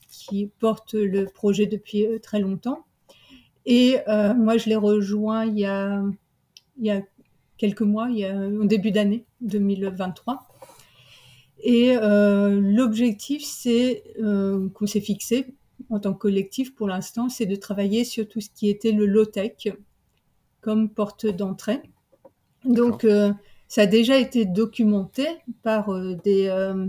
qui 0.09 0.47
portent 0.61 0.95
le 0.95 1.25
projet 1.25 1.67
depuis 1.67 2.07
très 2.23 2.39
longtemps. 2.39 2.85
Et 3.65 3.97
moi, 4.07 4.59
je 4.59 4.69
l'ai 4.69 4.77
rejoint 4.77 5.45
il 5.45 5.59
y 5.59 5.65
a, 5.65 6.05
il 6.79 6.87
y 6.87 6.91
a 6.93 7.03
quelques 7.59 7.83
mois, 7.83 8.09
il 8.11 8.19
y 8.19 8.25
a, 8.25 8.37
au 8.37 8.65
début 8.65 8.93
d'année 8.93 9.25
2023. 9.41 10.47
Et 11.65 11.97
l'objectif, 11.97 13.43
c'est 13.43 14.05
qu'on 14.21 14.87
s'est 14.87 15.01
fixé 15.01 15.57
en 15.91 16.01
tant 16.01 16.13
que 16.13 16.19
collectif 16.19 16.75
pour 16.75 16.89
l'instant, 16.89 17.29
c'est 17.29 17.47
de 17.47 17.57
travailler 17.57 18.05
sur 18.05 18.29
tout 18.29 18.41
ce 18.41 18.51
qui 18.51 18.69
était 18.69 18.93
le 18.93 19.07
low-tech, 19.07 19.69
comme 20.61 20.89
porte 20.91 21.27
d'entrée. 21.27 21.83
Donc, 22.67 23.05
euh, 23.05 23.33
ça 23.69 23.83
a 23.83 23.87
déjà 23.87 24.19
été 24.19 24.45
documenté 24.45 25.27
par 25.63 25.91
euh, 25.91 26.15
des 26.25 26.49
euh, 26.49 26.87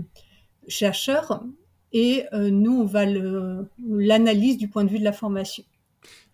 chercheurs 0.66 1.42
et 1.92 2.24
nous, 2.34 2.82
on 2.82 2.84
va 2.84 3.06
l'analyse 3.06 4.58
du 4.58 4.68
point 4.68 4.84
de 4.84 4.90
vue 4.90 4.98
de 4.98 5.04
la 5.04 5.12
formation. 5.12 5.64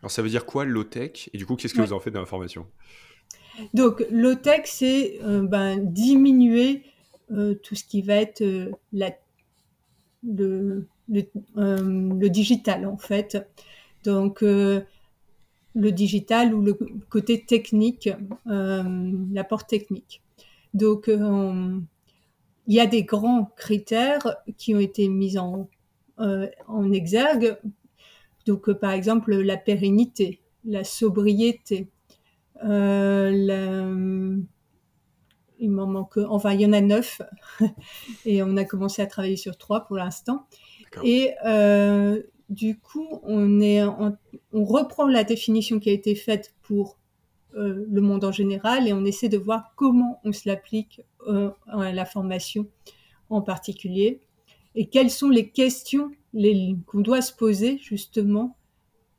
Alors, 0.01 0.11
ça 0.11 0.21
veut 0.21 0.29
dire 0.29 0.47
quoi, 0.47 0.65
low-tech 0.65 1.31
Et 1.33 1.39
du 1.39 1.47
coup, 1.47 1.55
qu'est-ce 1.55 1.75
que 1.75 1.81
vous 1.81 1.93
en 1.93 2.01
faites 2.01 2.13
dans 2.13 2.19
la 2.21 2.27
formation 2.27 2.67
Donc, 3.73 4.05
low-tech, 4.11 4.63
c'est 4.65 5.21
ben, 5.23 5.79
diminuer 5.79 6.83
tout 7.29 7.77
ce 7.77 7.85
qui 7.85 8.03
va 8.03 8.17
être 8.17 8.43
la, 8.93 9.13
le, 10.25 10.89
le, 11.09 12.29
digital, 12.29 12.85
en 12.85 12.97
fait. 12.97 13.39
Donc, 14.03 14.43
le 15.75 15.93
digital 15.93 16.55
ou 16.55 16.63
le 16.63 16.79
côté 17.09 17.45
technique, 17.45 18.09
euh, 18.47 19.13
l'apport 19.33 19.67
technique. 19.67 20.23
Donc, 20.73 21.09
euh, 21.09 21.79
il 22.67 22.75
y 22.75 22.81
a 22.81 22.87
des 22.87 23.03
grands 23.03 23.53
critères 23.57 24.37
qui 24.57 24.75
ont 24.75 24.81
été 24.81 25.09
mis 25.09 25.37
en, 25.37 25.69
euh, 26.21 26.49
en 26.69 26.93
exergue. 26.93 27.59
Donc, 28.47 28.71
par 28.73 28.93
exemple, 28.93 29.35
la 29.35 29.57
pérennité, 29.57 30.41
la 30.65 30.85
sobriété, 30.85 31.89
il 32.63 32.69
m'en 35.71 35.87
manque, 35.87 36.17
enfin, 36.17 36.53
il 36.53 36.61
y 36.61 36.67
en 36.67 36.73
a 36.73 36.81
neuf, 36.81 37.21
et 38.25 38.43
on 38.43 38.57
a 38.57 38.65
commencé 38.65 39.03
à 39.03 39.07
travailler 39.07 39.37
sur 39.37 39.57
trois 39.57 39.87
pour 39.87 39.97
l'instant. 39.97 40.47
Et 41.03 41.33
du 42.49 42.79
coup, 42.79 43.21
on, 43.23 44.17
reprend 44.53 45.07
la 45.07 45.25
définition 45.25 45.81
qui 45.81 45.91
a 45.91 45.93
été 45.93 46.15
faite 46.15 46.55
pour 46.63 46.99
euh, 47.57 47.87
le 47.91 48.01
monde 48.01 48.25
en 48.25 48.33
général 48.33 48.89
et 48.89 48.93
on 48.93 49.05
essaie 49.05 49.29
de 49.29 49.39
voir 49.39 49.73
comment 49.77 50.21
on 50.25 50.33
se 50.33 50.49
l'applique 50.49 51.03
euh, 51.27 51.51
à 51.67 51.93
la 51.93 52.05
formation 52.05 52.67
en 53.31 53.41
particulier 53.41 54.21
et 54.75 54.87
quelles 54.87 55.11
sont 55.11 55.29
les 55.29 55.51
questions 55.51 56.11
qu'on 56.87 57.01
doit 57.01 57.23
se 57.23 57.33
poser 57.33 57.79
justement 57.79 58.57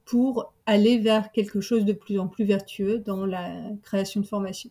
pour 0.03 0.53
aller 0.65 0.99
vers 0.99 1.31
quelque 1.31 1.61
chose 1.61 1.85
de 1.85 1.93
plus 1.93 2.19
en 2.19 2.27
plus 2.27 2.45
vertueux 2.45 2.99
dans 2.99 3.25
la 3.25 3.51
création 3.81 4.21
de 4.21 4.25
formation. 4.25 4.69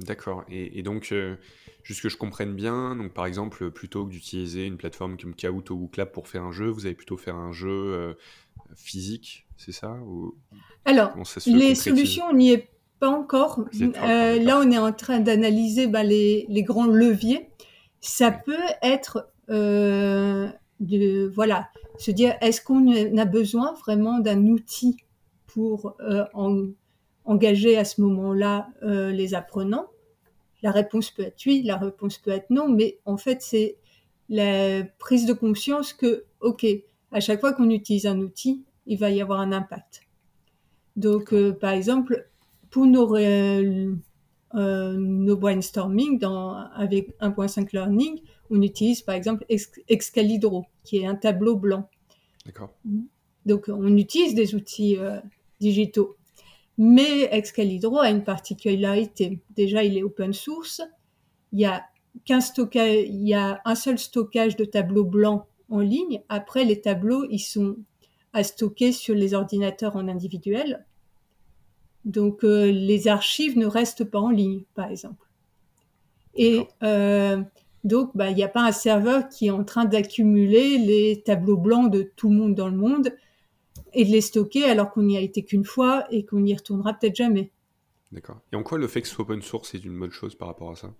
D'accord. 0.00 0.44
Et, 0.48 0.82
donc, 0.82 1.08
euh, 1.12 1.36
juste 1.82 2.02
que 2.02 2.08
je 2.08 2.16
comprenne 2.16 2.54
bien, 2.54 2.96
donc 2.96 3.12
par 3.12 3.26
exemple, 3.26 3.70
plutôt 3.70 4.06
que 4.06 4.10
d'utiliser 4.10 4.66
une 4.66 4.76
plateforme 4.76 5.16
comme 5.18 5.34
Kahoot 5.34 5.70
ou 5.70 5.88
Clap 5.88 6.12
pour 6.12 6.26
faire 6.26 6.42
un 6.42 6.52
jeu, 6.52 6.68
vous 6.68 6.86
allez 6.86 6.94
plutôt 6.94 7.16
faire 7.16 7.36
un 7.36 7.52
jeu 7.52 7.68
euh, 7.68 8.14
physique, 8.76 9.46
c'est 9.56 9.72
ça 9.72 9.92
ou... 10.06 10.34
Alors, 10.86 11.12
les 11.46 11.74
solutions, 11.74 12.24
on 12.30 12.34
n'y 12.34 12.52
est 12.52 12.70
pas 12.98 13.10
encore. 13.10 13.64
là, 13.72 14.58
on 14.58 14.70
est 14.70 14.78
en 14.78 14.92
train 14.92 15.20
d'analyser 15.20 15.86
bah, 15.86 16.02
les, 16.02 16.46
les, 16.48 16.62
grands 16.62 16.86
leviers. 16.86 17.50
Ça 18.00 18.30
peut 18.30 18.56
être 18.82 19.30
de, 19.48 21.30
voilà, 21.34 21.68
se 21.98 22.10
dire 22.10 22.34
est-ce 22.40 22.60
qu'on 22.62 23.16
a 23.18 23.24
besoin 23.26 23.74
vraiment 23.74 24.18
d'un 24.18 24.46
outil 24.46 24.96
pour 25.46 25.94
euh, 26.00 26.24
engager 27.24 27.76
à 27.76 27.84
ce 27.84 28.00
moment-là 28.00 28.68
euh, 28.82 29.10
les 29.10 29.34
apprenants 29.34 29.88
La 30.62 30.70
réponse 30.70 31.10
peut 31.10 31.22
être 31.22 31.40
oui, 31.46 31.62
la 31.64 31.76
réponse 31.76 32.18
peut 32.18 32.30
être 32.30 32.50
non, 32.50 32.68
mais 32.68 32.98
en 33.04 33.16
fait 33.16 33.42
c'est 33.42 33.76
la 34.28 34.84
prise 34.98 35.26
de 35.26 35.32
conscience 35.32 35.92
que 35.92 36.24
ok, 36.40 36.66
à 37.12 37.20
chaque 37.20 37.40
fois 37.40 37.52
qu'on 37.52 37.70
utilise 37.70 38.06
un 38.06 38.20
outil, 38.20 38.64
il 38.86 38.98
va 38.98 39.10
y 39.10 39.20
avoir 39.20 39.40
un 39.40 39.52
impact. 39.52 40.02
Donc 40.96 41.32
euh, 41.32 41.52
par 41.52 41.72
exemple 41.72 42.28
pour 42.70 42.86
nos 42.86 43.16
nos 44.52 45.36
brainstorming 45.36 46.18
dans, 46.18 46.54
avec 46.74 47.16
1.5 47.20 47.68
Learning, 47.72 48.20
on 48.50 48.62
utilise 48.62 49.02
par 49.02 49.14
exemple 49.14 49.44
Excalidro, 49.88 50.66
qui 50.84 50.98
est 50.98 51.06
un 51.06 51.14
tableau 51.14 51.56
blanc. 51.56 51.88
D'accord. 52.44 52.74
Donc 53.46 53.68
on 53.68 53.96
utilise 53.96 54.34
des 54.34 54.54
outils 54.54 54.98
euh, 54.98 55.20
digitaux. 55.60 56.16
Mais 56.82 57.28
Excalidro 57.30 57.98
a 57.98 58.08
une 58.08 58.24
particularité. 58.24 59.38
Déjà, 59.54 59.84
il 59.84 59.98
est 59.98 60.02
open 60.02 60.32
source. 60.32 60.80
Il 61.52 61.60
y 61.60 61.66
a, 61.66 61.84
il 62.26 63.28
y 63.28 63.34
a 63.34 63.60
un 63.66 63.74
seul 63.74 63.98
stockage 63.98 64.56
de 64.56 64.64
tableaux 64.64 65.04
blancs 65.04 65.44
en 65.68 65.80
ligne. 65.80 66.22
Après, 66.30 66.64
les 66.64 66.80
tableaux, 66.80 67.26
ils 67.28 67.38
sont 67.38 67.76
à 68.32 68.42
stocker 68.44 68.92
sur 68.92 69.14
les 69.14 69.34
ordinateurs 69.34 69.94
en 69.94 70.08
individuel. 70.08 70.86
Donc, 72.06 72.44
euh, 72.44 72.72
les 72.72 73.08
archives 73.08 73.58
ne 73.58 73.66
restent 73.66 74.04
pas 74.04 74.20
en 74.20 74.30
ligne, 74.30 74.62
par 74.74 74.90
exemple. 74.90 75.28
Et 76.34 76.66
euh, 76.82 77.42
donc, 77.84 78.16
bah, 78.16 78.30
il 78.30 78.36
n'y 78.36 78.42
a 78.42 78.48
pas 78.48 78.64
un 78.64 78.72
serveur 78.72 79.28
qui 79.28 79.48
est 79.48 79.50
en 79.50 79.64
train 79.64 79.84
d'accumuler 79.84 80.78
les 80.78 81.22
tableaux 81.26 81.58
blancs 81.58 81.92
de 81.92 82.10
tout 82.16 82.30
le 82.30 82.36
monde 82.36 82.54
dans 82.54 82.70
le 82.70 82.76
monde 82.78 83.12
et 83.94 84.04
de 84.04 84.10
les 84.10 84.20
stocker 84.20 84.64
alors 84.64 84.90
qu'on 84.90 85.02
n'y 85.02 85.16
a 85.16 85.20
été 85.20 85.44
qu'une 85.44 85.64
fois 85.64 86.06
et 86.10 86.24
qu'on 86.24 86.40
n'y 86.40 86.54
retournera 86.54 86.94
peut-être 86.94 87.16
jamais. 87.16 87.50
D'accord. 88.12 88.40
Et 88.52 88.56
en 88.56 88.62
quoi 88.62 88.78
le 88.78 88.88
fait 88.88 89.02
que 89.02 89.08
ce 89.08 89.14
soit 89.14 89.24
open 89.24 89.42
source 89.42 89.74
est 89.74 89.84
une 89.84 89.98
bonne 89.98 90.10
chose 90.10 90.34
par 90.34 90.48
rapport 90.48 90.70
à 90.70 90.76
ça? 90.76 90.92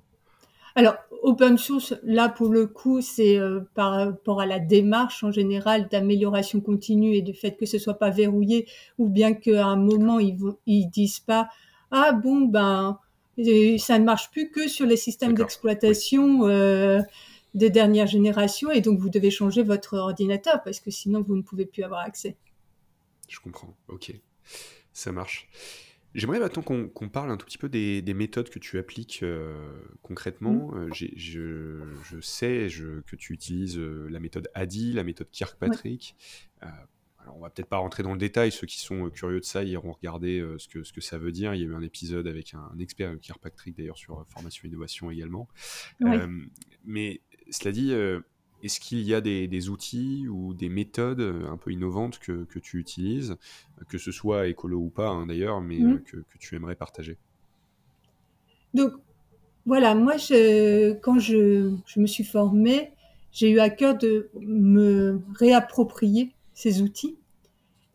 Alors, 0.77 0.95
open 1.23 1.59
source, 1.59 1.95
là 2.05 2.29
pour 2.29 2.49
le 2.49 2.67
coup, 2.67 3.01
c'est 3.01 3.39
euh, 3.39 3.61
par 3.75 3.93
rapport 3.93 4.41
à 4.41 4.47
la 4.47 4.61
démarche 4.61 5.25
en 5.25 5.33
général 5.33 5.89
d'amélioration 5.89 6.61
continue 6.61 7.15
et 7.15 7.23
du 7.23 7.35
fait 7.35 7.57
que 7.57 7.67
ce 7.67 7.79
soit 7.79 7.99
pas 7.99 8.11
verrouillé 8.11 8.69
ou 8.99 9.09
bien 9.09 9.35
qu'à 9.35 9.67
un 9.67 9.77
moment 9.77 10.21
ils 10.21 10.37
ne 10.37 10.53
ils 10.67 10.87
disent 10.87 11.21
pas 11.21 11.49
ah 11.91 12.13
bon 12.13 12.43
ben 12.43 12.99
ça 13.79 13.99
ne 13.99 14.05
marche 14.05 14.31
plus 14.31 14.51
que 14.51 14.69
sur 14.69 14.87
les 14.87 14.97
systèmes 14.97 15.35
d'exploitation 15.35 16.47
euh, 16.47 17.01
des 17.55 17.71
dernières 17.71 18.07
générations 18.07 18.71
et 18.71 18.81
donc 18.81 18.99
vous 18.99 19.09
devez 19.09 19.31
changer 19.31 19.63
votre 19.63 19.97
ordinateur 19.97 20.63
parce 20.63 20.79
que 20.79 20.91
sinon 20.91 21.23
vous 21.23 21.37
ne 21.37 21.43
pouvez 21.43 21.67
plus 21.67 21.83
avoir 21.83 22.01
accès. 22.01 22.37
Je 23.31 23.41
comprends, 23.41 23.77
ok, 23.89 24.13
ça 24.93 25.13
marche. 25.13 25.49
J'aimerais 26.15 26.41
maintenant 26.41 26.63
qu'on 26.63 27.09
parle 27.09 27.31
un 27.31 27.37
tout 27.37 27.47
petit 27.47 27.59
peu 27.59 27.69
des, 27.69 28.03
méthodes 28.15 28.51
que 28.51 28.59
tu 28.59 28.79
appliques 28.79 29.23
euh, 29.23 29.55
concrètement. 30.03 30.73
Mm. 30.73 30.91
Euh, 30.91 30.91
je, 30.93 32.21
sais 32.21 32.67
que 33.07 33.17
tu 33.17 33.33
utilises 33.33 33.79
la 33.79 34.19
méthode 34.19 34.51
ADI, 34.55 34.93
la 34.93 35.05
méthode 35.05 35.31
Kirkpatrick 35.31 36.17
on 37.35 37.41
va 37.41 37.51
peut-être 37.51 37.69
pas 37.69 37.79
rentrer 37.79 38.03
dans 38.03 38.13
le 38.13 38.19
détail, 38.19 38.53
ceux 38.53 38.67
qui 38.67 38.79
sont 38.79 39.07
euh, 39.07 39.11
curieux 39.11 39.41
de 39.41 39.45
ça 39.45 39.63
iront 39.63 39.93
regarder 39.93 40.41
euh, 40.41 40.59
ce, 40.59 40.69
que, 40.69 40.83
ce 40.83 40.93
que 40.93 41.01
ça 41.01 41.19
veut 41.19 41.33
dire. 41.33 41.55
Il 41.55 41.61
y 41.61 41.65
a 41.65 41.67
eu 41.67 41.75
un 41.75 41.83
épisode 41.83 42.27
avec 42.27 42.55
un, 42.55 42.79
expert 42.79 43.17
Patrick 43.41 43.77
d'ailleurs 43.77 43.99
sur 43.99 44.21
euh, 44.21 44.25
formation 44.29 44.65
et 44.65 44.69
innovation 44.69 45.11
également. 45.11 45.49
mais 46.85 47.21
cela 47.51 47.73
dit, 47.73 47.93
est-ce 48.63 48.81
qu'il 48.81 49.01
y 49.03 49.15
a 49.15 49.21
des, 49.21 49.69
outils 49.69 50.27
ou 50.29 50.55
des 50.55 50.69
méthodes 50.69 51.21
un 51.21 51.57
peu 51.57 51.73
innovantes 51.73 52.19
que, 52.19 52.47
tu 52.61 52.79
utilises, 52.79 53.37
que 53.89 53.99
ce 53.99 54.13
soit 54.13 54.49
écolo 54.49 54.79
ou 54.79 54.91
pas 54.91 55.09
hein, 55.09 55.27
d'ailleurs, 55.27 55.61
mais 55.61 55.79
mmh. 55.79 56.03
que, 56.03 56.17
tu 56.39 56.57
aimerais 56.57 56.77
partager? 56.77 57.17
Donc 58.75 58.93
voilà, 59.67 59.95
moi 59.95 60.15
quand 61.03 61.19
je, 61.19 61.75
je 61.87 62.01
me 62.01 62.07
suis 62.07 62.25
formée, 62.25 62.93
j'ai 63.33 63.51
eu 63.51 63.61
à 63.61 63.71
cœur 63.71 63.97
de 63.97 64.31
me 64.41 65.21
réapproprier 65.35 66.33
ces 66.55 66.83
outils 66.83 67.17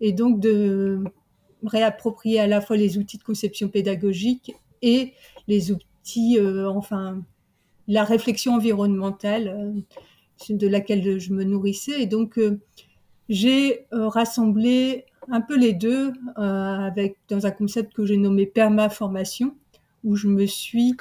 et 0.02 0.12
donc 0.12 0.40
de 0.40 1.04
réapproprier 1.64 2.40
à 2.40 2.48
la 2.48 2.62
fois 2.62 2.78
les 2.78 2.98
outils 2.98 3.18
de 3.18 3.24
conception 3.24 3.70
pédagogique 3.70 4.56
et 4.82 5.14
les 5.48 5.72
outils, 5.72 6.38
euh, 6.40 6.70
enfin, 6.70 7.22
la 7.88 8.04
réflexion 8.04 8.54
environnementale 8.54 9.48
euh, 9.48 9.82
de 10.50 10.68
laquelle 10.68 11.20
je 11.20 11.34
me 11.34 11.44
nourrissais. 11.44 12.02
Et 12.02 12.06
donc, 12.06 12.38
euh, 12.38 12.60
j'ai 13.30 13.88
rassemblé 13.92 15.06
un 15.30 15.42
peu 15.42 15.58
les 15.58 15.74
deux 15.74 16.14
avec, 16.36 17.18
dans 17.28 17.48
un 17.48 17.52
concept 17.52 17.94
que 17.94 18.06
j'ai 18.06 18.18
nommé 18.18 18.46
perma-formation, 18.46 19.56
où 20.04 20.16
je 20.16 20.28
me 20.28 20.46
suis 20.46 20.96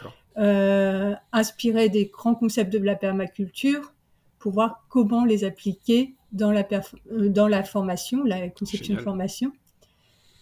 inspiré 1.33 1.90
des 1.90 2.07
grands 2.07 2.35
concepts 2.35 2.73
de 2.73 2.79
la 2.79 2.94
permaculture 2.94 3.92
pour 4.38 4.53
voir 4.53 4.85
comment 4.88 5.25
les 5.25 5.44
appliquer 5.44 6.14
dans 6.35 6.51
la, 6.51 6.66
euh, 7.12 7.31
dans 7.31 7.49
la 7.49 7.62
formation, 7.62 8.23
la 8.25 8.51
conception 8.51 8.94
de 8.94 9.01
formation. 9.01 9.53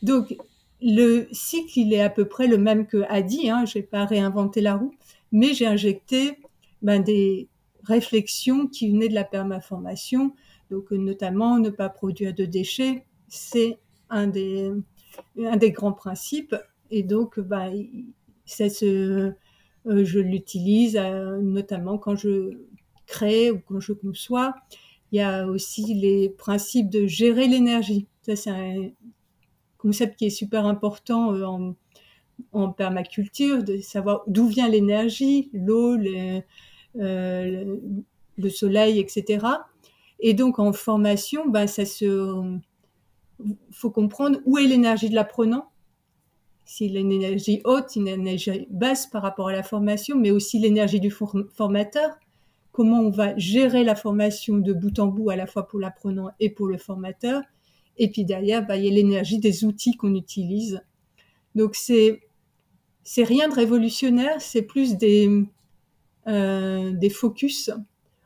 Donc, 0.02 0.36
le 0.80 1.28
cycle, 1.30 1.78
il 1.78 1.94
est 1.94 2.00
à 2.00 2.10
peu 2.10 2.24
près 2.24 2.48
le 2.48 2.58
même 2.58 2.86
que 2.86 3.04
Adi. 3.08 3.48
Hein, 3.48 3.64
je 3.64 3.78
n'ai 3.78 3.84
pas 3.84 4.04
réinventé 4.04 4.60
la 4.60 4.74
roue, 4.74 4.92
mais 5.30 5.54
j'ai 5.54 5.66
injecté 5.66 6.38
ben, 6.80 7.00
des 7.00 7.46
réflexions 7.84 8.66
qui 8.66 8.90
venaient 8.90 9.08
de 9.08 9.14
la 9.14 9.24
permaformation. 9.24 10.34
Donc, 10.70 10.92
euh, 10.92 10.96
notamment, 10.96 11.58
ne 11.58 11.70
pas 11.70 11.88
produire 11.88 12.34
de 12.34 12.44
déchets, 12.44 13.04
c'est 13.28 13.78
un 14.10 14.26
des, 14.26 14.72
grands 15.70 15.92
principes. 15.92 16.56
Et 16.90 17.02
donc, 17.02 17.40
ben, 17.40 17.86
ça 18.44 18.64
euh, 18.84 19.32
je 19.86 20.18
l'utilise 20.20 20.96
notamment 20.96 21.98
quand 21.98 22.16
je 22.16 22.58
crée 23.06 23.50
ou 23.50 23.58
quand 23.58 23.80
je 23.80 23.92
conçois. 23.92 24.54
Il 25.10 25.18
y 25.18 25.20
a 25.20 25.46
aussi 25.46 25.94
les 25.94 26.30
principes 26.30 26.88
de 26.88 27.06
gérer 27.06 27.46
l'énergie. 27.48 28.06
Ça, 28.22 28.36
c'est 28.36 28.50
un 28.50 28.90
concept 29.76 30.18
qui 30.18 30.26
est 30.26 30.30
super 30.30 30.64
important 30.64 31.34
euh, 31.34 31.44
en, 31.44 31.74
en 32.52 32.72
permaculture, 32.72 33.62
de 33.62 33.78
savoir 33.78 34.22
d'où 34.26 34.46
vient 34.46 34.68
l'énergie, 34.68 35.50
l'eau, 35.52 35.96
euh, 37.00 37.76
le, 38.38 38.48
soleil, 38.50 38.98
etc. 38.98 39.46
Et 40.20 40.34
donc 40.34 40.58
en 40.58 40.72
formation, 40.72 41.48
ben, 41.48 41.66
ça 41.66 41.84
se, 41.84 42.58
faut 43.70 43.90
comprendre 43.90 44.38
où 44.44 44.58
est 44.58 44.66
l'énergie 44.66 45.10
de 45.10 45.14
l'apprenant. 45.14 45.68
S'il 46.64 46.96
a 46.96 47.00
une 47.00 47.12
énergie 47.12 47.60
haute, 47.64 47.96
une 47.96 48.08
énergie 48.08 48.66
basse 48.70 49.06
par 49.06 49.22
rapport 49.22 49.48
à 49.48 49.52
la 49.52 49.62
formation, 49.62 50.16
mais 50.16 50.30
aussi 50.30 50.58
l'énergie 50.58 51.00
du 51.00 51.10
formateur 51.10 52.10
comment 52.72 53.00
on 53.00 53.10
va 53.10 53.36
gérer 53.36 53.84
la 53.84 53.94
formation 53.94 54.56
de 54.56 54.72
bout 54.72 54.98
en 54.98 55.06
bout 55.06 55.30
à 55.30 55.36
la 55.36 55.46
fois 55.46 55.68
pour 55.68 55.78
l'apprenant 55.78 56.30
et 56.40 56.50
pour 56.50 56.66
le 56.66 56.78
formateur. 56.78 57.42
Et 57.98 58.10
puis 58.10 58.24
derrière, 58.24 58.66
bah, 58.66 58.76
il 58.76 58.84
y 58.86 58.88
a 58.88 58.92
l'énergie 58.92 59.38
des 59.38 59.64
outils 59.64 59.96
qu'on 59.96 60.14
utilise. 60.14 60.80
Donc 61.54 61.76
c'est 61.76 62.20
c'est 63.04 63.24
rien 63.24 63.48
de 63.48 63.54
révolutionnaire, 63.54 64.40
c'est 64.40 64.62
plus 64.62 64.96
des 64.96 65.44
euh, 66.26 66.92
des 66.92 67.10
focus, 67.10 67.70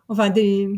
enfin 0.08 0.30
des 0.30 0.68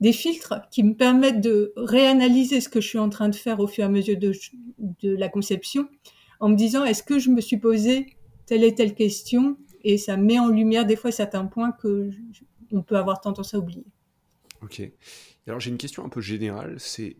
des 0.00 0.12
filtres 0.12 0.54
qui 0.70 0.84
me 0.84 0.94
permettent 0.94 1.40
de 1.40 1.72
réanalyser 1.76 2.60
ce 2.60 2.68
que 2.68 2.80
je 2.80 2.86
suis 2.86 2.98
en 2.98 3.08
train 3.08 3.28
de 3.28 3.34
faire 3.34 3.58
au 3.58 3.66
fur 3.66 3.82
et 3.82 3.86
à 3.86 3.90
mesure 3.90 4.16
de, 4.16 4.32
de 4.78 5.16
la 5.16 5.28
conception, 5.28 5.88
en 6.38 6.48
me 6.48 6.54
disant 6.54 6.84
est-ce 6.84 7.02
que 7.02 7.18
je 7.18 7.30
me 7.30 7.40
suis 7.40 7.56
posé 7.56 8.06
telle 8.46 8.62
et 8.62 8.74
telle 8.74 8.94
question 8.94 9.56
et 9.82 9.98
ça 9.98 10.16
met 10.16 10.38
en 10.38 10.48
lumière 10.48 10.86
des 10.86 10.96
fois 10.96 11.10
certains 11.10 11.46
points 11.46 11.72
que 11.72 12.10
on 12.70 12.82
peut 12.82 12.96
avoir 12.96 13.20
tendance 13.20 13.54
à 13.54 13.58
oublier. 13.58 13.86
Ok. 14.62 14.82
Alors 15.46 15.60
j'ai 15.60 15.70
une 15.70 15.78
question 15.78 16.04
un 16.04 16.08
peu 16.08 16.20
générale, 16.20 16.76
c'est 16.78 17.16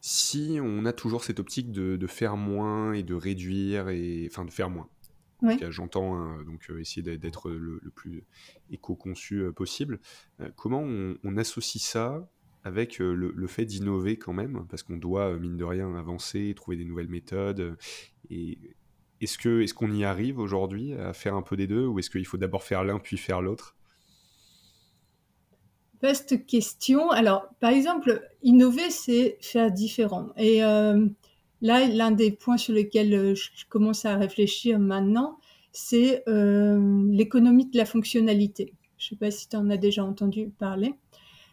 si 0.00 0.58
on 0.62 0.84
a 0.84 0.92
toujours 0.92 1.24
cette 1.24 1.40
optique 1.40 1.72
de, 1.72 2.06
faire 2.06 2.36
moins 2.36 2.92
et 2.92 3.02
de 3.02 3.14
réduire, 3.14 3.88
et 3.88 4.28
enfin 4.30 4.44
de 4.44 4.50
faire 4.50 4.70
moins. 4.70 4.88
J'entends 5.70 6.16
hein, 6.16 6.42
donc 6.44 6.68
euh, 6.70 6.80
essayer 6.80 7.16
d'être 7.16 7.50
le, 7.50 7.80
plus 7.94 8.24
éco-conçu 8.70 9.40
euh, 9.40 9.52
possible. 9.52 10.00
Euh, 10.40 10.48
comment 10.56 10.82
on, 10.82 11.36
associe 11.36 11.82
ça 11.82 12.28
avec 12.64 12.98
le, 12.98 13.46
fait 13.46 13.64
d'innover 13.64 14.18
quand 14.18 14.32
même? 14.32 14.66
Parce 14.68 14.82
qu'on 14.82 14.96
doit, 14.96 15.36
mine 15.38 15.56
de 15.56 15.64
rien, 15.64 15.94
avancer, 15.94 16.52
trouver 16.56 16.76
des 16.76 16.84
nouvelles 16.84 17.08
méthodes. 17.08 17.76
et 18.30 18.58
est-ce 19.20 19.36
qu'on 19.38 19.60
est 19.60 19.72
qu'on 19.72 19.92
y 19.92 20.04
arrive 20.04 20.38
aujourd'hui 20.38 20.94
à 20.94 21.12
faire 21.12 21.34
un 21.34 21.42
peu 21.42 21.56
des 21.56 21.66
deux 21.66 21.86
Ou 21.86 21.98
est-ce 21.98 22.10
qu'il 22.10 22.26
faut 22.26 22.36
d'abord 22.36 22.62
faire 22.62 22.84
l'un 22.84 22.98
puis 22.98 23.16
faire 23.16 23.42
l'autre? 23.42 23.76
Vaste 26.00 26.46
question. 26.46 27.10
Alors, 27.10 27.48
par 27.58 27.70
exemple, 27.70 28.22
innover, 28.42 28.90
c'est 28.90 29.36
faire 29.40 29.72
différent. 29.72 30.28
Et 30.36 30.62
euh, 30.62 31.06
là, 31.60 31.86
l'un 31.88 32.10
des 32.10 32.30
points 32.30 32.56
sur 32.56 32.74
lesquels 32.74 33.34
je 33.34 33.64
commence 33.68 34.04
à 34.04 34.16
réfléchir 34.16 34.78
maintenant, 34.78 35.38
c'est 35.72 36.24
l'économie 36.26 37.66
de 37.66 37.76
la 37.76 37.84
fonctionnalité. 37.84 38.72
Je 38.98 39.06
ne 39.06 39.08
sais 39.10 39.16
pas 39.16 39.30
si 39.30 39.48
tu 39.48 39.56
en 39.56 39.70
as 39.70 39.76
déjà 39.76 40.04
entendu 40.04 40.50
parler. 40.58 40.94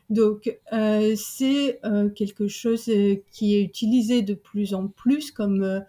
Donc, 0.09 0.59
euh, 0.71 1.15
c'est 1.15 1.79
euh, 1.83 2.09
quelque 2.09 2.47
chose 2.47 2.89
euh, 2.89 3.15
qui 3.31 3.55
est 3.55 3.61
utilisé 3.61 4.21
de 4.21 4.35
plus 4.35 4.73
en 4.73 4.87
plus 4.87 5.31
comme 5.31 5.83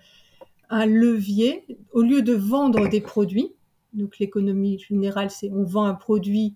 un 0.71 0.87
levier. 0.87 1.65
Au 1.93 2.03
lieu 2.03 2.23
de 2.23 2.33
vendre 2.33 2.89
des 2.89 3.01
produits, 3.01 3.53
donc 3.93 4.19
l'économie 4.19 4.79
générale, 4.79 5.31
c'est 5.31 5.51
on 5.51 5.65
vend 5.65 5.85
un 5.85 5.95
produit, 5.95 6.55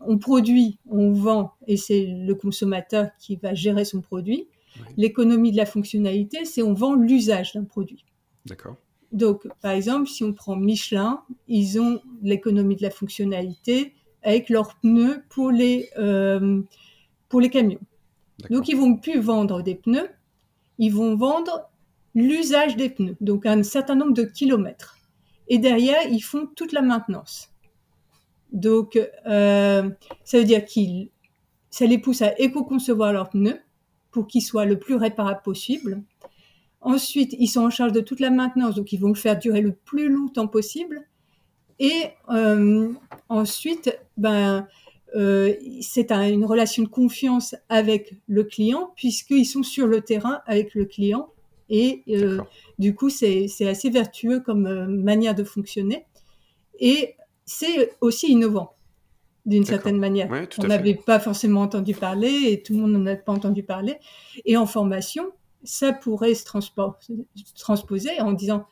on 0.00 0.18
produit, 0.18 0.78
on 0.88 1.12
vend, 1.12 1.52
et 1.66 1.76
c'est 1.76 2.06
le 2.06 2.34
consommateur 2.34 3.10
qui 3.18 3.36
va 3.36 3.54
gérer 3.54 3.84
son 3.84 4.00
produit. 4.00 4.48
L'économie 4.96 5.52
de 5.52 5.56
la 5.56 5.66
fonctionnalité, 5.66 6.44
c'est 6.44 6.62
on 6.62 6.74
vend 6.74 6.94
l'usage 6.94 7.52
d'un 7.52 7.64
produit. 7.64 8.04
D'accord. 8.46 8.76
Donc, 9.12 9.46
par 9.60 9.72
exemple, 9.72 10.08
si 10.08 10.24
on 10.24 10.32
prend 10.32 10.56
Michelin, 10.56 11.22
ils 11.46 11.78
ont 11.78 12.00
l'économie 12.22 12.76
de 12.76 12.82
la 12.82 12.90
fonctionnalité 12.90 13.94
avec 14.22 14.48
leurs 14.48 14.76
pneus 14.76 15.22
pour 15.28 15.50
les, 15.50 15.90
euh, 15.98 16.62
pour 17.28 17.40
les 17.40 17.50
camions. 17.50 17.80
Donc, 18.50 18.68
ils 18.68 18.76
vont 18.76 18.96
plus 18.96 19.20
vendre 19.20 19.62
des 19.62 19.74
pneus, 19.74 20.08
ils 20.78 20.92
vont 20.92 21.14
vendre 21.14 21.70
l'usage 22.14 22.76
des 22.76 22.88
pneus, 22.88 23.16
donc 23.20 23.46
un 23.46 23.62
certain 23.62 23.94
nombre 23.94 24.14
de 24.14 24.24
kilomètres. 24.24 24.96
Et 25.48 25.58
derrière, 25.58 26.06
ils 26.10 26.20
font 26.20 26.46
toute 26.56 26.72
la 26.72 26.82
maintenance. 26.82 27.50
Donc, 28.52 28.98
euh, 29.26 29.90
ça 30.24 30.38
veut 30.38 30.44
dire 30.44 30.64
qu'ils, 30.64 31.10
ça 31.70 31.86
les 31.86 31.98
pousse 31.98 32.22
à 32.22 32.38
éco-concevoir 32.38 33.12
leurs 33.12 33.30
pneus 33.30 33.60
pour 34.12 34.26
qu'ils 34.26 34.42
soient 34.42 34.66
le 34.66 34.78
plus 34.78 34.94
réparables 34.94 35.42
possible. 35.42 36.02
Ensuite, 36.80 37.34
ils 37.38 37.48
sont 37.48 37.62
en 37.62 37.70
charge 37.70 37.92
de 37.92 38.00
toute 38.00 38.20
la 38.20 38.30
maintenance, 38.30 38.74
donc 38.74 38.92
ils 38.92 38.98
vont 38.98 39.08
le 39.08 39.14
faire 39.14 39.38
durer 39.38 39.60
le 39.60 39.72
plus 39.72 40.08
longtemps 40.08 40.48
possible. 40.48 41.02
Et 41.78 42.10
euh, 42.28 42.92
ensuite, 43.28 43.98
ben, 44.16 44.66
euh, 45.16 45.54
c'est 45.80 46.10
une 46.12 46.44
relation 46.44 46.82
de 46.82 46.88
confiance 46.88 47.54
avec 47.68 48.14
le 48.26 48.44
client, 48.44 48.92
puisqu'ils 48.96 49.46
sont 49.46 49.62
sur 49.62 49.86
le 49.86 50.00
terrain 50.00 50.40
avec 50.46 50.74
le 50.74 50.84
client. 50.84 51.28
Et 51.68 52.02
euh, 52.08 52.40
du 52.78 52.94
coup, 52.94 53.10
c'est 53.10 53.46
assez 53.66 53.90
vertueux 53.90 54.40
comme 54.40 54.86
manière 55.02 55.34
de 55.34 55.44
fonctionner. 55.44 56.04
Et 56.80 57.14
c'est 57.44 57.92
aussi 58.00 58.30
innovant, 58.30 58.74
d'une 59.44 59.64
certaine 59.64 59.98
manière. 59.98 60.28
On 60.58 60.66
n'avait 60.66 60.94
pas 60.94 61.18
forcément 61.18 61.62
entendu 61.62 61.94
parler, 61.94 62.48
et 62.48 62.62
tout 62.62 62.74
le 62.74 62.80
monde 62.80 62.92
n'en 62.92 63.06
a 63.06 63.16
pas 63.16 63.32
entendu 63.32 63.62
parler. 63.62 63.96
Et 64.44 64.56
en 64.56 64.66
formation, 64.66 65.32
ça 65.64 65.92
pourrait 65.92 66.34
se 66.34 66.44
transposer 67.54 68.20
en 68.20 68.32
disant 68.32 68.66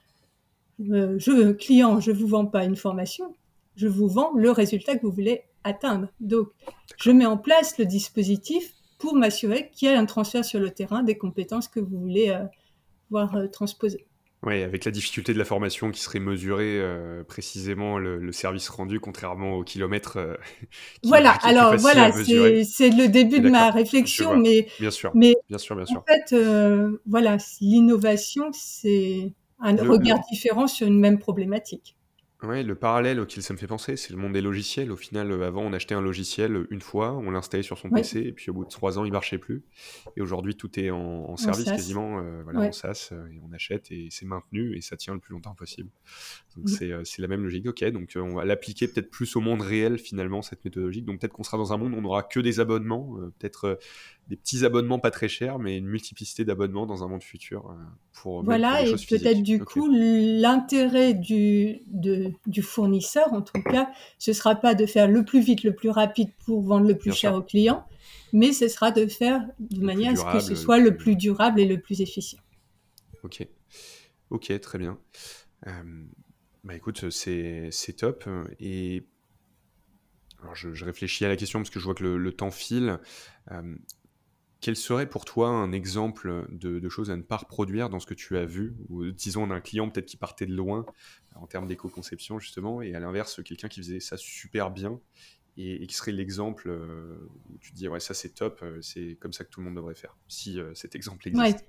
euh, 0.89 1.19
je, 1.19 1.53
client, 1.53 2.01
je 2.01 2.11
vous 2.11 2.27
vends 2.27 2.47
pas 2.47 2.65
une 2.65 2.77
formation, 2.77 3.37
je 3.77 3.87
vous 3.87 4.09
vends 4.09 4.33
le 4.35 4.51
résultat 4.51 4.97
que 4.97 5.07
vous 5.07 5.13
voulez 5.13 5.43
atteindre. 5.65 6.09
Donc, 6.21 6.49
je 6.99 7.11
mets 7.11 7.27
en 7.27 7.37
place 7.37 7.79
le 7.79 7.85
dispositif 7.85 8.75
pour 8.99 9.15
m'assurer 9.15 9.71
qu'il 9.73 9.89
y 9.89 9.93
a 9.93 9.99
un 9.99 10.07
transfert 10.07 10.45
sur 10.45 10.61
le 10.61 10.71
terrain 10.71 11.03
des 11.03 11.19
compétences 11.19 11.69
que 11.69 11.81
vous 11.81 11.99
voulez 11.99 12.31
euh, 12.31 12.45
voir 13.11 13.35
euh, 13.37 13.47
transposer. 13.47 14.07
Oui, 14.43 14.63
avec 14.63 14.87
la 14.87 14.91
difficulté 14.91 15.35
de 15.35 15.39
la 15.39 15.45
formation 15.45 15.91
qui 15.91 16.01
serait 16.01 16.19
mesurée 16.19 16.83
précisément 17.29 17.99
le, 17.99 18.33
service 18.33 18.69
rendu, 18.71 18.99
contrairement 18.99 19.55
au 19.55 19.65
kilomètre. 19.65 20.39
voilà, 21.05 21.33
alors 21.43 21.77
voilà, 21.77 22.11
c'est 22.13 22.91
le 22.91 23.09
début 23.09 23.41
de 23.41 23.51
ma 23.51 23.71
réflexion, 23.71 24.37
mais 24.39 24.67
bien 24.79 24.91
sûr, 24.91 25.13
mais 25.15 25.35
bien 25.49 25.59
sûr, 25.59 25.77
bien 25.77 25.85
sûr. 25.85 25.99
En 25.99 26.05
fait, 26.05 26.35
voilà, 27.07 27.37
l'innovation, 27.61 28.51
c'est 28.53 29.33
un 29.61 29.77
regard 29.77 30.21
différent 30.31 30.67
sur 30.67 30.87
une 30.87 30.99
même 30.99 31.19
problématique. 31.19 31.97
Ouais, 32.43 32.63
le 32.63 32.75
parallèle 32.75 33.21
auquel 33.21 33.43
ça 33.43 33.53
me 33.53 33.59
fait 33.59 33.67
penser, 33.67 33.97
c'est 33.97 34.13
le 34.13 34.19
monde 34.19 34.33
des 34.33 34.41
logiciels. 34.41 34.91
Au 34.91 34.97
final, 34.97 35.31
euh, 35.31 35.47
avant, 35.47 35.63
on 35.63 35.75
achetait 35.75 35.95
un 35.95 36.01
logiciel 36.01 36.57
euh, 36.57 36.67
une 36.71 36.81
fois, 36.81 37.13
on 37.13 37.31
l'installait 37.31 37.63
sur 37.63 37.77
son 37.77 37.91
PC, 37.91 38.21
et 38.21 38.33
puis 38.33 38.51
au 38.51 38.55
bout 38.55 38.65
de 38.65 38.71
trois 38.71 38.99
ans, 38.99 39.05
il 39.05 39.13
marchait 39.13 39.37
plus. 39.37 39.63
Et 40.17 40.23
aujourd'hui, 40.23 40.57
tout 40.57 40.81
est 40.81 40.91
en, 40.91 41.37
service 41.37 41.67
quasiment, 41.67 42.19
euh, 42.19 42.43
voilà, 42.43 42.61
en 42.61 42.73
SaaS, 42.73 43.13
et 43.31 43.41
on 43.47 43.53
achète, 43.53 43.93
et 43.93 44.09
c'est 44.11 44.25
maintenu, 44.25 44.75
et 44.75 44.81
ça 44.81 44.97
tient 44.97 45.13
le 45.13 45.21
plus 45.21 45.33
longtemps 45.33 45.55
possible. 45.55 45.91
Donc 46.57 46.69
mmh. 46.69 47.05
c'est 47.05 47.21
la 47.21 47.29
même 47.29 47.43
logique. 47.43 47.67
Ok, 47.67 47.85
donc 47.91 48.13
on 48.17 48.35
va 48.35 48.45
l'appliquer 48.47 48.89
peut-être 48.89 49.11
plus 49.11 49.37
au 49.37 49.41
monde 49.41 49.61
réel, 49.61 49.99
finalement, 49.99 50.41
cette 50.41 50.65
méthodologie. 50.65 51.03
Donc 51.03 51.21
peut-être 51.21 51.35
qu'on 51.35 51.43
sera 51.43 51.59
dans 51.59 51.75
un 51.75 51.77
monde 51.77 51.93
où 51.93 51.99
on 51.99 52.03
n'aura 52.03 52.23
que 52.23 52.41
des 52.41 52.59
abonnements, 52.59 53.17
peut-être 53.39 53.79
des 54.31 54.37
petits 54.37 54.65
abonnements 54.65 55.01
pas 55.01 55.11
très 55.11 55.29
chers, 55.29 55.59
mais 55.59 55.77
une 55.77 55.89
multiplicité 55.89 56.45
d'abonnements 56.45 56.87
dans 56.87 57.03
un 57.03 57.09
monde 57.09 57.25
futur 57.25 57.69
euh, 57.69 57.75
pour 58.13 58.45
voilà 58.45 58.83
et 58.83 58.93
peut-être 58.93 59.43
du 59.43 59.63
coup 59.63 59.89
l'intérêt 59.91 61.15
du 61.15 61.81
du 62.47 62.63
fournisseur 62.63 63.33
en 63.33 63.43
tout 63.43 63.61
cas 63.63 63.91
ce 64.19 64.33
sera 64.33 64.55
pas 64.55 64.77
de 64.77 64.87
faire 64.87 65.09
le 65.09 65.25
plus 65.25 65.41
vite 65.41 65.65
le 65.65 65.75
plus 65.75 65.91
rapide 65.91 66.31
pour 66.47 66.63
vendre 66.63 66.87
le 66.87 66.97
plus 66.97 67.13
cher 67.13 67.35
au 67.35 67.43
client 67.43 67.85
mais 68.33 68.53
ce 68.53 68.69
sera 68.69 68.93
de 68.93 69.07
faire 69.07 69.45
de 69.59 69.81
manière 69.81 70.13
à 70.13 70.17
ce 70.17 70.33
que 70.33 70.41
ce 70.41 70.55
soit 70.55 70.79
le 70.79 70.97
plus 70.97 71.17
durable 71.17 71.61
et 71.61 71.67
le 71.67 71.81
plus 71.81 72.01
efficient. 72.01 72.41
Ok. 73.25 73.47
Ok 74.31 74.61
très 74.61 74.79
bien. 74.79 74.97
Euh, 75.67 76.05
bah 76.63 76.77
écoute 76.77 77.11
c'est 77.11 77.97
top. 77.97 78.29
Et 78.61 79.05
alors 80.41 80.55
je, 80.55 80.85
réfléchis 80.85 81.25
à 81.25 81.29
la 81.29 81.37
question 81.37 81.59
parce 81.59 81.71
que 81.71 81.81
je 81.81 81.85
vois 81.85 81.95
que 81.95 82.05
le, 82.05 82.33
temps 82.33 82.53
file. 82.53 82.99
Euh, 83.51 83.75
quel 84.61 84.77
serait 84.77 85.09
pour 85.09 85.25
toi 85.25 85.49
un 85.49 85.73
exemple 85.73 86.47
de, 86.51 86.89
choses 86.89 87.11
à 87.11 87.17
ne 87.17 87.23
pas 87.23 87.39
reproduire 87.39 87.89
dans 87.89 87.99
ce 87.99 88.07
que 88.07 88.15
tu 88.15 88.37
as 88.37 88.45
vu 88.45 88.75
Ou 88.89 89.11
disons 89.11 89.47
d'un 89.47 89.61
client 89.61 89.89
peut-être 89.89 90.07
qui 90.07 90.17
partait 90.17 90.47
de 90.47 90.55
loin 90.55 90.85
en 91.35 91.47
termes 91.47 91.67
d'éco-conception 91.67 92.39
justement, 92.39 92.83
et 92.83 92.95
à 92.95 93.01
l'inverse 93.01 93.43
quelqu'un 93.43 93.69
qui 93.69 93.81
faisait 93.81 94.01
ça 94.01 94.17
super 94.17 94.71
bien 94.71 95.01
et, 95.57 95.87
qui 95.87 95.95
serait 95.95 96.13
l'exemple 96.13 96.69
euh, 96.69 97.17
où 97.49 97.59
tu 97.59 97.73
te 97.73 97.77
dis 97.77 97.89
ouais 97.89 98.01
ça 98.01 98.15
c'est 98.15 98.35
top, 98.35 98.61
euh, 98.63 98.81
c'est 98.83 99.17
comme 99.21 99.33
ça 99.33 99.45
que 99.45 99.51
tout 99.51 99.61
le 99.61 99.67
monde 99.67 99.77
devrait 99.77 99.95
faire, 99.95 100.17
si 100.29 100.61
euh, 100.61 100.73
cet 100.75 100.95
exemple 100.95 101.27
existe. 101.29 101.65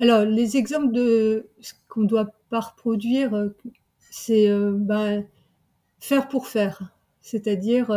Alors 0.00 0.24
les 0.24 0.56
exemples 0.56 0.92
de 0.92 1.48
ce 1.60 1.74
qu'on 1.88 2.02
ne 2.02 2.08
doit 2.08 2.30
pas 2.48 2.60
reproduire, 2.60 3.50
c'est 3.98 4.48
ben, 4.72 5.26
faire 5.98 6.28
pour 6.28 6.46
faire, 6.46 6.94
c'est-à-dire 7.20 7.90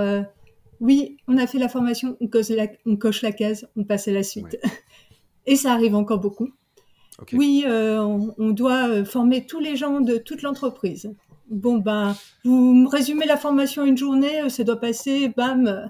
oui, 0.84 1.16
on 1.30 1.38
a 1.38 1.48
fait 1.48 1.60
la 1.60 1.70
formation, 1.70 2.18
on 2.20 2.28
coche 2.28 2.50
la, 2.50 3.32
case, 3.32 3.70
on 3.78 3.86
passe 3.86 4.10
à 4.10 4.12
la 4.12 4.22
suite. 4.22 4.60
Et 5.46 5.56
ça 5.56 5.72
arrive 5.72 5.96
encore 5.96 6.20
beaucoup. 6.20 6.50
Oui, 7.32 7.64
euh, 7.66 8.02
on, 8.38 8.50
doit 8.50 8.90
euh, 8.90 9.06
former 9.06 9.46
tous 9.46 9.62
les 9.62 9.78
gens 9.78 10.02
de 10.02 10.18
toute 10.18 10.42
l'entreprise. 10.42 11.16
Bon, 11.50 11.78
ben, 11.78 12.18
vous 12.44 12.74
me 12.74 12.90
résumez 12.90 13.26
la 13.26 13.38
formation 13.38 13.86
une 13.86 13.98
journée, 13.98 14.42
euh, 14.42 14.50
ça 14.50 14.66
doit 14.66 14.78
passer, 14.78 15.30
bam. 15.30 15.90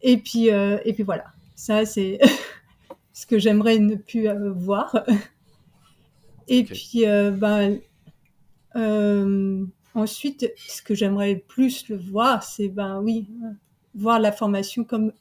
Et 0.00 0.16
puis, 0.16 0.46
et 0.46 0.92
puis 0.94 1.02
voilà. 1.02 1.26
Ça, 1.54 1.84
c'est 1.84 2.18
ce 3.12 3.26
que 3.26 3.38
j'aimerais 3.38 3.78
ne 3.78 3.96
plus 3.96 4.28
voir. 4.56 5.04
Et 6.48 6.64
puis, 6.64 7.04
ben, 7.04 7.80
ensuite, 9.94 10.52
ce 10.56 10.80
que 10.80 10.94
j'aimerais 10.94 11.36
plus 11.36 11.88
le 11.88 11.96
voir, 11.96 12.42
c'est, 12.42 12.68
ben 12.68 13.00
oui, 13.02 13.28
voir 13.94 14.18
la 14.18 14.32
formation 14.32 14.84
comme 14.84 15.12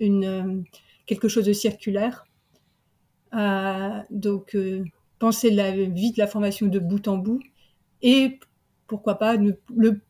une, 0.00 0.24
euh, 0.24 0.62
quelque 1.06 1.28
chose 1.28 1.46
de 1.46 1.52
circulaire. 1.52 2.26
Euh, 3.34 4.00
donc, 4.10 4.54
euh, 4.54 4.84
penser 5.18 5.50
la 5.50 5.72
vie 5.72 6.12
de 6.12 6.18
la 6.18 6.26
formation 6.26 6.66
de 6.66 6.78
bout 6.78 7.08
en 7.08 7.18
bout 7.18 7.40
et 8.02 8.38
pourquoi 8.86 9.16
pas 9.16 9.36
le 9.36 10.00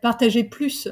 partager 0.00 0.44
plus. 0.44 0.88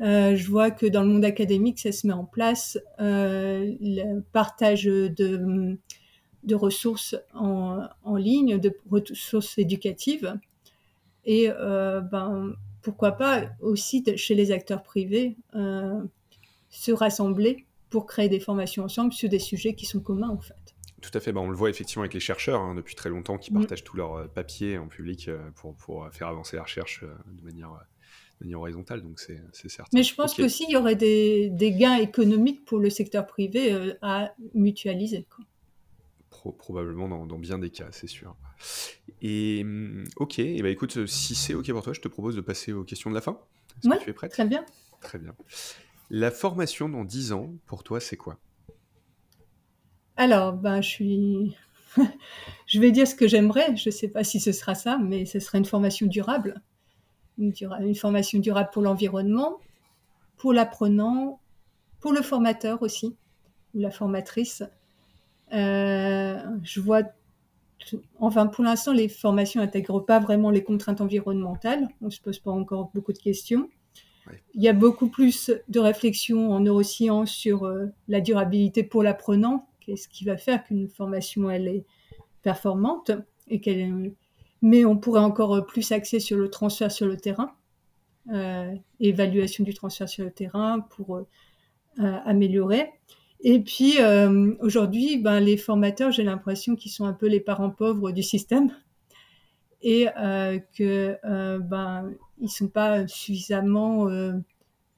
je 0.00 0.50
vois 0.50 0.70
que 0.72 0.86
dans 0.86 1.02
le 1.02 1.08
monde 1.08 1.24
académique, 1.24 1.78
ça 1.78 1.92
se 1.92 2.06
met 2.06 2.12
en 2.12 2.24
place, 2.24 2.78
le 2.98 4.20
partage 4.32 4.84
de, 4.84 5.78
de 6.42 6.54
ressources 6.54 7.16
en, 7.32 7.86
en, 8.02 8.16
ligne, 8.16 8.58
de 8.58 8.76
ressources 8.90 9.56
éducatives. 9.56 10.36
Et 11.24 11.48
ben, 11.48 12.56
pourquoi 12.82 13.12
pas 13.12 13.50
aussi 13.60 14.04
chez 14.16 14.34
les 14.34 14.50
acteurs 14.50 14.82
privés 14.82 15.36
euh, 15.54 16.02
se 16.68 16.92
rassembler 16.92 17.66
pour 17.90 18.06
créer 18.06 18.28
des 18.28 18.40
formations 18.40 18.84
ensemble 18.84 19.12
sur 19.12 19.28
des 19.28 19.38
sujets 19.38 19.74
qui 19.74 19.86
sont 19.86 20.00
communs 20.00 20.30
en 20.30 20.40
fait. 20.40 20.54
Tout 21.00 21.10
à 21.14 21.20
fait, 21.20 21.32
bah, 21.32 21.40
on 21.40 21.50
le 21.50 21.56
voit 21.56 21.70
effectivement 21.70 22.02
avec 22.02 22.14
les 22.14 22.20
chercheurs 22.20 22.60
hein, 22.60 22.74
depuis 22.74 22.94
très 22.94 23.10
longtemps 23.10 23.36
qui 23.36 23.52
mm. 23.52 23.58
partagent 23.58 23.84
tous 23.84 23.96
leurs 23.96 24.14
euh, 24.14 24.28
papiers 24.28 24.78
en 24.78 24.86
public 24.88 25.28
euh, 25.28 25.50
pour, 25.56 25.76
pour, 25.76 26.08
faire 26.12 26.28
avancer 26.28 26.56
la 26.56 26.62
recherche 26.62 27.04
de 27.04 27.42
manière, 27.42 27.72
manière 28.40 28.60
horizontale, 28.60 29.02
donc 29.02 29.18
c'est 29.20 29.68
certain. 29.68 29.90
Mais 29.92 30.02
je 30.02 30.14
pense 30.14 30.34
qu'aussi 30.34 30.64
il 30.68 30.72
y 30.72 30.76
aurait 30.76 30.96
des, 30.96 31.50
des, 31.50 31.72
gains 31.72 31.96
économiques 31.96 32.64
pour 32.64 32.78
le 32.78 32.90
secteur 32.90 33.26
privé 33.26 33.94
à 34.00 34.32
mutualiser. 34.54 35.26
Quoi 35.34 35.44
probablement 36.58 37.08
dans, 37.26 37.38
bien 37.38 37.58
des 37.58 37.70
cas, 37.70 37.88
c'est 37.92 38.06
sûr. 38.06 38.36
Et 39.20 39.64
mm, 39.64 40.04
ok, 40.16 40.38
et 40.38 40.62
bah 40.62 40.68
écoute, 40.68 41.06
si 41.06 41.34
c'est 41.34 41.54
ok 41.54 41.70
pour 41.72 41.82
toi, 41.82 41.92
je 41.92 42.00
te 42.00 42.08
propose 42.08 42.36
de 42.36 42.40
passer 42.40 42.72
aux 42.72 42.84
questions 42.84 43.10
de 43.10 43.14
la 43.14 43.20
fin. 43.20 43.40
Oui, 43.84 43.96
tu 44.00 44.10
es 44.10 44.12
prête? 44.12 44.32
Très 44.32 44.46
bien. 44.46 44.64
Très 45.00 45.18
bien. 45.18 45.34
La 46.10 46.30
formation 46.30 46.88
dans 46.88 47.04
10 47.04 47.32
ans, 47.32 47.54
pour 47.66 47.82
toi, 47.82 48.00
c'est 48.00 48.16
quoi? 48.16 48.38
Alors, 50.16 50.52
ben, 50.52 50.80
je 50.82 50.88
suis 50.88 51.56
je 52.66 52.80
vais 52.80 52.90
dire 52.90 53.06
ce 53.06 53.14
que 53.14 53.28
j'aimerais. 53.28 53.76
Je 53.76 53.88
ne 53.88 53.92
sais 53.92 54.08
pas 54.08 54.24
si 54.24 54.40
ce 54.40 54.52
sera 54.52 54.74
ça, 54.74 54.98
mais 54.98 55.24
ce 55.24 55.40
serait 55.40 55.58
une 55.58 55.64
formation 55.64 56.06
durable. 56.06 56.62
Une, 57.38 57.52
une 57.80 57.94
formation 57.94 58.38
durable 58.38 58.70
pour 58.72 58.82
l'environnement, 58.82 59.58
pour 60.36 60.52
l'apprenant, 60.52 61.40
pour 62.00 62.12
le 62.12 62.22
formateur 62.22 62.82
aussi, 62.82 63.16
ou 63.74 63.80
la 63.80 63.90
formatrice. 63.90 64.62
Euh, 65.52 66.40
je 66.62 66.80
vois, 66.80 67.02
enfin 68.18 68.46
pour 68.46 68.64
l'instant, 68.64 68.92
les 68.92 69.08
formations 69.08 69.60
n'intègrent 69.60 70.00
pas 70.00 70.18
vraiment 70.18 70.50
les 70.50 70.62
contraintes 70.62 71.00
environnementales. 71.00 71.88
On 72.00 72.06
ne 72.06 72.10
se 72.10 72.20
pose 72.20 72.38
pas 72.38 72.50
encore 72.50 72.90
beaucoup 72.94 73.12
de 73.12 73.18
questions. 73.18 73.68
Il 74.54 74.62
y 74.62 74.68
a 74.68 74.72
beaucoup 74.72 75.08
plus 75.08 75.50
de 75.68 75.80
réflexions 75.80 76.52
en 76.52 76.60
neurosciences 76.60 77.32
sur 77.32 77.64
euh, 77.64 77.86
la 78.08 78.20
durabilité 78.20 78.84
pour 78.84 79.02
l'apprenant, 79.02 79.68
qu'est-ce 79.80 80.08
qui 80.08 80.24
va 80.24 80.36
faire 80.36 80.62
qu'une 80.64 80.88
formation 80.88 81.50
elle 81.50 81.66
est 81.66 81.84
performante 82.42 83.10
et 83.48 83.60
qu'elle 83.60 84.12
mais 84.62 84.84
on 84.84 84.96
pourrait 84.96 85.20
encore 85.20 85.66
plus 85.66 85.90
axer 85.90 86.20
sur 86.20 86.38
le 86.38 86.48
transfert 86.48 86.92
sur 86.92 87.06
le 87.06 87.16
terrain, 87.16 87.52
euh, 88.32 88.72
évaluation 89.00 89.64
du 89.64 89.74
transfert 89.74 90.08
sur 90.08 90.24
le 90.24 90.30
terrain 90.30 90.80
pour 90.80 91.16
euh, 91.16 91.24
améliorer. 91.98 92.88
Et 93.44 93.60
puis 93.60 93.94
aujourd'hui, 94.60 95.18
ben, 95.18 95.40
les 95.40 95.56
formateurs, 95.56 96.12
j'ai 96.12 96.22
l'impression 96.22 96.76
qu'ils 96.76 96.92
sont 96.92 97.04
un 97.04 97.12
peu 97.12 97.26
les 97.26 97.40
parents 97.40 97.70
pauvres 97.70 98.12
du 98.12 98.22
système 98.22 98.70
et 99.82 100.08
euh, 100.16 100.58
que 100.76 101.18
euh, 101.24 101.58
ben 101.58 102.12
ils 102.38 102.48
sont 102.48 102.68
pas 102.68 103.06
suffisamment 103.06 104.08
euh, 104.08 104.32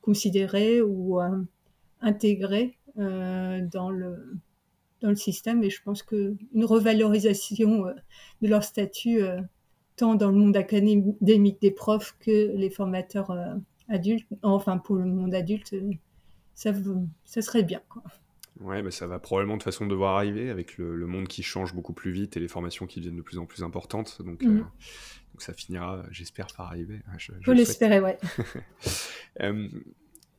considérés 0.02 0.82
ou 0.82 1.20
euh, 1.20 1.42
intégrés 2.00 2.78
dans 2.96 3.90
le 3.90 4.38
dans 5.00 5.08
le 5.08 5.16
système 5.16 5.64
et 5.64 5.70
je 5.70 5.82
pense 5.82 6.04
que 6.04 6.36
une 6.54 6.64
revalorisation 6.64 7.86
de 8.40 8.48
leur 8.48 8.62
statut 8.62 9.18
tant 9.96 10.14
dans 10.14 10.30
le 10.30 10.36
monde 10.36 10.56
académique 10.56 11.60
des 11.60 11.70
profs 11.72 12.16
que 12.20 12.56
les 12.56 12.70
formateurs 12.70 13.36
adultes 13.88 14.28
enfin 14.42 14.78
pour 14.78 14.94
le 14.94 15.06
monde 15.06 15.34
adulte 15.34 15.74
ça 16.54 16.70
ça 17.24 17.42
serait 17.42 17.64
bien 17.64 17.80
quoi. 17.88 18.04
Ouais, 18.60 18.82
mais 18.82 18.92
ça 18.92 19.06
va 19.06 19.18
probablement 19.18 19.56
de 19.56 19.62
façon 19.62 19.86
devoir 19.86 20.16
arriver 20.16 20.48
avec 20.48 20.78
le, 20.78 21.06
monde 21.06 21.26
qui 21.26 21.42
change 21.42 21.74
beaucoup 21.74 21.92
plus 21.92 22.12
vite 22.12 22.36
et 22.36 22.40
les 22.40 22.48
formations 22.48 22.86
qui 22.86 23.00
deviennent 23.00 23.16
de 23.16 23.22
plus 23.22 23.38
en 23.38 23.46
plus 23.46 23.64
importantes. 23.64 24.22
Donc, 24.22 24.42
mhm. 24.42 24.58
euh, 24.58 24.60
donc 24.60 25.42
ça 25.42 25.52
finira, 25.52 26.04
j'espère, 26.12 26.46
par 26.56 26.66
arriver. 26.66 27.00
Je, 27.18 27.32
je 27.40 27.50
l'espérer, 27.50 27.98
ouais. 27.98 28.16
euh, 29.40 29.68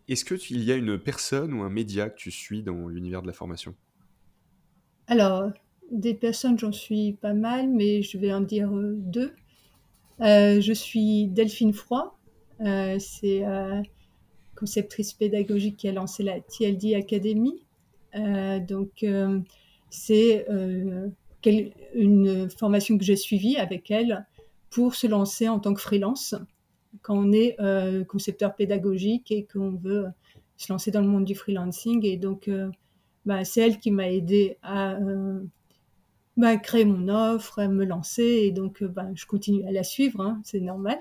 Est-ce 0.08 0.24
qu'il 0.24 0.64
y 0.64 0.72
a 0.72 0.76
une 0.76 0.98
personne 0.98 1.54
ou 1.54 1.64
un 1.64 1.70
média 1.70 2.10
que 2.10 2.16
tu 2.16 2.32
suis 2.32 2.64
dans 2.64 2.88
l'univers 2.88 3.22
de 3.22 3.28
la 3.28 3.34
formation? 3.34 3.76
Alors, 5.08 5.52
des 5.92 6.14
personnes, 6.14 6.58
j'en 6.58 6.72
suis 6.72 7.14
pas 7.14 7.34
mal, 7.34 7.70
mais 7.70 8.02
je 8.02 8.18
vais 8.18 8.32
en 8.32 8.42
dire 8.42 8.74
euh, 8.74 8.94
deux. 8.96 9.34
Euh, 10.22 10.62
je 10.62 10.72
suis 10.72 11.28
Delphine 11.28 11.74
Froid. 11.74 12.18
C'est 12.60 13.44
conceptrice 14.56 15.12
pédagogique 15.12 15.76
qui 15.76 15.90
a 15.90 15.92
lancé 15.92 16.24
la 16.24 16.40
TLD 16.40 16.96
Academy. 16.96 17.65
Euh, 18.16 18.60
donc, 18.60 19.04
euh, 19.04 19.40
c'est 19.90 20.46
euh, 20.50 21.10
une 21.94 22.50
formation 22.50 22.98
que 22.98 23.04
j'ai 23.04 23.16
suivie 23.16 23.58
avec 23.58 23.92
elle 23.92 24.26
pour 24.70 24.96
se 24.96 25.08
lancer 25.08 25.48
en 25.48 25.60
tant 25.60 25.74
que 25.74 25.82
freelance 25.82 26.36
quand 27.02 27.18
on 27.18 27.32
est 27.32 27.58
concepteur 28.08 28.56
pédagogique 28.56 29.32
et 29.32 29.46
qu'on 29.46 29.72
veut 29.72 30.08
se 30.58 30.72
lancer 30.72 30.92
dans 30.92 31.02
le 31.02 31.08
monde 31.08 31.26
du 31.26 31.36
freelancing. 31.36 32.04
Et 32.06 32.18
donc, 32.18 32.50
bah, 33.26 33.44
c'est 33.44 33.62
elle 33.62 33.80
qui 33.80 33.92
m'a 33.92 34.10
aidé 34.10 34.58
à 34.64 34.98
bah, 36.36 36.58
créer 36.58 36.86
mon 36.86 37.10
offre, 37.10 37.60
à 37.60 37.68
me 37.68 37.86
lancer. 37.86 38.24
Et 38.24 38.52
donc, 38.52 38.84
bah, 38.84 39.08
je 39.14 39.26
continue 39.28 39.68
à 39.68 39.72
la 39.72 39.84
suivre, 39.84 40.22
hein, 40.22 40.42
c'est 40.44 40.62
normal. 40.62 40.98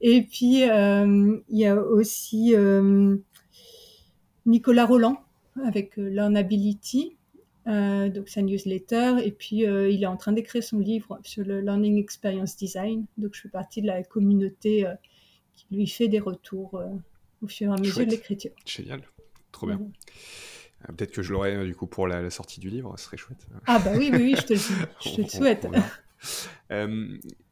Et 0.00 0.22
puis, 0.22 0.62
il 0.62 1.42
y 1.50 1.66
a 1.66 1.76
aussi 1.76 2.54
Nicolas 4.46 4.86
Roland, 4.86 5.18
avec 5.62 5.98
euh, 5.98 6.08
Learnability, 6.08 7.16
euh, 7.66 8.08
donc 8.08 8.28
sa 8.28 8.42
newsletter, 8.42 9.16
et 9.22 9.32
puis 9.32 9.66
euh, 9.66 9.88
il 9.88 10.02
est 10.02 10.06
en 10.06 10.16
train 10.16 10.32
d'écrire 10.32 10.62
son 10.62 10.78
livre 10.78 11.18
sur 11.22 11.44
le 11.44 11.60
Learning 11.60 11.98
Experience 11.98 12.56
Design. 12.56 13.06
Donc 13.18 13.34
je 13.34 13.42
fais 13.42 13.48
partie 13.48 13.82
de 13.82 13.86
la 13.86 14.02
communauté 14.02 14.86
qui 15.54 15.66
lui 15.70 15.86
fait 15.86 16.08
des 16.08 16.20
retours 16.20 16.82
au 17.42 17.46
fur 17.46 17.70
et 17.70 17.74
à 17.74 17.78
mesure 17.78 18.04
de 18.04 18.10
l'écriture. 18.10 18.50
Génial, 18.66 19.02
trop 19.52 19.66
bien. 19.66 19.80
Peut-être 20.88 21.12
que 21.12 21.22
je 21.22 21.32
l'aurai 21.32 21.64
du 21.64 21.74
coup 21.74 21.86
pour 21.86 22.06
la, 22.06 22.28
sortie 22.28 22.60
du 22.60 22.68
livre, 22.68 22.94
ce 22.98 23.04
serait 23.04 23.16
chouette. 23.16 23.46
Ah 23.66 23.78
bah 23.78 23.92
oui, 23.96 24.10
oui, 24.12 24.18
oui 24.18 24.34
je 24.36 24.42
te 24.42 24.52
le, 24.52 24.58
je 25.00 25.14
te 25.14 25.20
le 25.22 25.28
souhaite. 25.28 25.66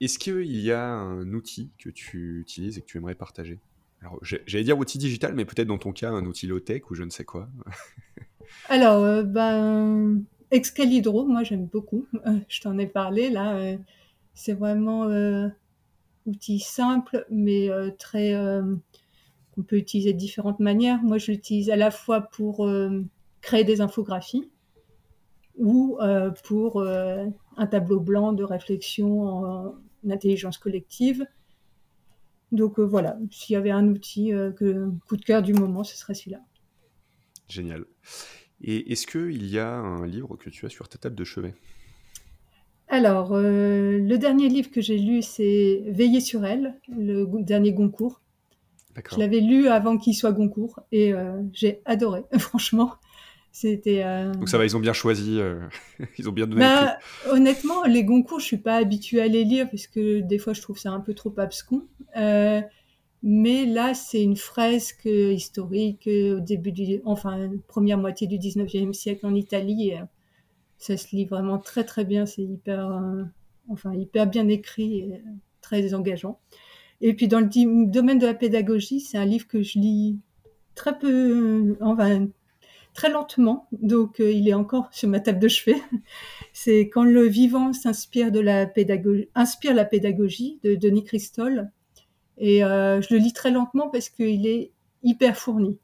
Est-ce 0.00 0.18
qu'il 0.18 0.60
y 0.60 0.72
a 0.72 0.84
un 0.84 1.32
outil 1.32 1.70
que 1.78 1.88
tu 1.88 2.40
utilises 2.40 2.76
et 2.76 2.82
que 2.82 2.86
tu 2.86 2.98
aimerais 2.98 3.14
partager? 3.14 3.60
Alors, 4.02 4.18
j'allais 4.22 4.64
dire 4.64 4.78
outil 4.78 4.98
digital, 4.98 5.34
mais 5.34 5.44
peut-être 5.44 5.68
dans 5.68 5.78
ton 5.78 5.92
cas, 5.92 6.10
un 6.10 6.26
outil 6.26 6.48
low-tech 6.48 6.90
ou 6.90 6.94
je 6.94 7.04
ne 7.04 7.10
sais 7.10 7.24
quoi. 7.24 7.48
Alors, 8.68 9.02
euh, 9.04 9.22
ben, 9.22 10.24
Excalibro, 10.50 11.24
moi 11.24 11.44
j'aime 11.44 11.66
beaucoup. 11.66 12.06
Euh, 12.26 12.38
je 12.48 12.60
t'en 12.60 12.78
ai 12.78 12.86
parlé 12.86 13.30
là. 13.30 13.54
Euh, 13.56 13.76
c'est 14.34 14.54
vraiment 14.54 15.06
outil 16.26 16.58
simple, 16.58 17.26
mais 17.30 17.68
très 17.98 18.34
qu'on 19.54 19.62
peut 19.62 19.76
utiliser 19.76 20.14
de 20.14 20.18
différentes 20.18 20.58
manières. 20.58 21.02
Moi, 21.02 21.18
je 21.18 21.32
l'utilise 21.32 21.68
à 21.68 21.76
la 21.76 21.90
fois 21.90 22.22
pour 22.22 22.66
créer 23.42 23.64
des 23.64 23.82
infographies 23.82 24.50
ou 25.58 25.98
pour 26.44 26.82
un 26.82 27.66
tableau 27.70 28.00
blanc 28.00 28.32
de 28.32 28.42
réflexion 28.42 29.22
en 29.28 29.74
intelligence 30.08 30.56
collective 30.56 31.26
donc 32.52 32.78
euh, 32.78 32.82
voilà, 32.82 33.18
s'il 33.30 33.54
y 33.54 33.56
avait 33.56 33.70
un 33.70 33.88
outil 33.88 34.32
euh, 34.32 34.52
que 34.52 34.90
coup 35.08 35.16
de 35.16 35.24
cœur 35.24 35.42
du 35.42 35.54
moment, 35.54 35.84
ce 35.84 35.96
serait 35.96 36.14
celui-là. 36.14 36.40
Génial. 37.48 37.86
Et 38.62 38.92
est-ce 38.92 39.06
qu'il 39.06 39.46
y 39.46 39.58
a 39.58 39.74
un 39.74 40.06
livre 40.06 40.36
que 40.36 40.50
tu 40.50 40.66
as 40.66 40.68
sur 40.68 40.88
ta 40.88 40.98
table 40.98 41.16
de 41.16 41.24
chevet? 41.24 41.54
Alors, 42.88 43.32
euh, 43.32 43.98
le 43.98 44.18
dernier 44.18 44.48
livre 44.48 44.70
que 44.70 44.82
j'ai 44.82 44.98
lu, 44.98 45.22
c'est 45.22 45.82
Veiller 45.86 46.20
sur 46.20 46.44
elle, 46.44 46.78
le 46.88 47.26
dernier 47.40 47.72
Goncourt. 47.72 48.20
Je 49.10 49.18
l'avais 49.18 49.40
lu 49.40 49.68
avant 49.68 49.96
qu'il 49.96 50.14
soit 50.14 50.32
Goncourt 50.32 50.80
et 50.92 51.14
j'ai 51.54 51.80
adoré, 51.86 52.24
franchement. 52.38 52.92
C'était. 53.52 54.02
Euh, 54.02 54.32
Donc 54.32 54.48
ça 54.48 54.56
va, 54.56 54.64
ils 54.64 54.76
ont 54.76 54.80
bien 54.80 54.94
choisi, 54.94 55.38
euh, 55.38 55.60
ils 56.18 56.28
ont 56.28 56.32
bien 56.32 56.46
donné. 56.46 56.60
Bah, 56.60 56.98
honnêtement, 57.30 57.84
les 57.84 58.02
Goncourt, 58.02 58.40
je 58.40 58.46
suis 58.46 58.56
pas 58.56 58.76
habituée 58.76 59.20
à 59.20 59.28
les 59.28 59.44
lire 59.44 59.68
parce 59.70 59.86
que 59.86 60.20
des 60.20 60.38
fois, 60.38 60.54
je 60.54 60.62
trouve 60.62 60.78
ça 60.78 60.90
un 60.90 61.00
peu 61.00 61.12
trop 61.12 61.32
abscon. 61.36 61.86
Euh, 62.16 62.62
mais 63.22 63.66
là, 63.66 63.92
c'est 63.92 64.22
une 64.22 64.36
fresque 64.36 65.04
historique 65.04 66.08
au 66.08 66.40
début 66.40 66.72
du, 66.72 67.00
enfin, 67.04 67.50
première 67.68 67.98
moitié 67.98 68.26
du 68.26 68.38
19e 68.38 68.94
siècle 68.94 69.26
en 69.26 69.34
Italie. 69.34 69.90
Et, 69.90 70.00
ça 70.78 70.96
se 70.96 71.14
lit 71.14 71.26
vraiment 71.26 71.58
très 71.58 71.84
très 71.84 72.04
bien. 72.04 72.26
C'est 72.26 72.42
hyper, 72.42 72.90
enfin, 73.68 73.94
hyper 73.94 74.26
bien 74.26 74.48
écrit 74.48 74.98
et 74.98 75.22
très 75.60 75.94
engageant. 75.94 76.40
Et 77.00 77.14
puis 77.14 77.28
dans 77.28 77.38
le 77.38 77.86
domaine 77.86 78.18
de 78.18 78.26
la 78.26 78.34
pédagogie, 78.34 78.98
c'est 79.00 79.18
un 79.18 79.24
livre 79.24 79.46
que 79.46 79.62
je 79.62 79.78
lis 79.78 80.18
très 80.74 80.98
peu, 80.98 81.76
enfin 81.80 82.26
très 82.94 83.10
lentement, 83.10 83.68
donc 83.72 84.20
euh, 84.20 84.30
il 84.30 84.48
est 84.48 84.54
encore 84.54 84.88
sur 84.92 85.08
ma 85.08 85.20
table 85.20 85.38
de 85.38 85.48
chevet. 85.48 85.80
C'est 86.52 86.88
quand 86.88 87.04
le 87.04 87.26
vivant 87.26 87.72
s'inspire 87.72 88.30
de 88.32 88.40
la 88.40 88.66
pédagogie, 88.66 89.28
inspire 89.34 89.74
la 89.74 89.84
pédagogie 89.84 90.58
de 90.62 90.74
Denis 90.74 91.04
Christol. 91.04 91.70
Et 92.38 92.64
euh, 92.64 93.00
je 93.00 93.14
le 93.14 93.20
lis 93.20 93.32
très 93.32 93.50
lentement 93.50 93.88
parce 93.88 94.08
qu'il 94.08 94.46
est 94.46 94.72
hyper 95.02 95.36
fourni. 95.36 95.78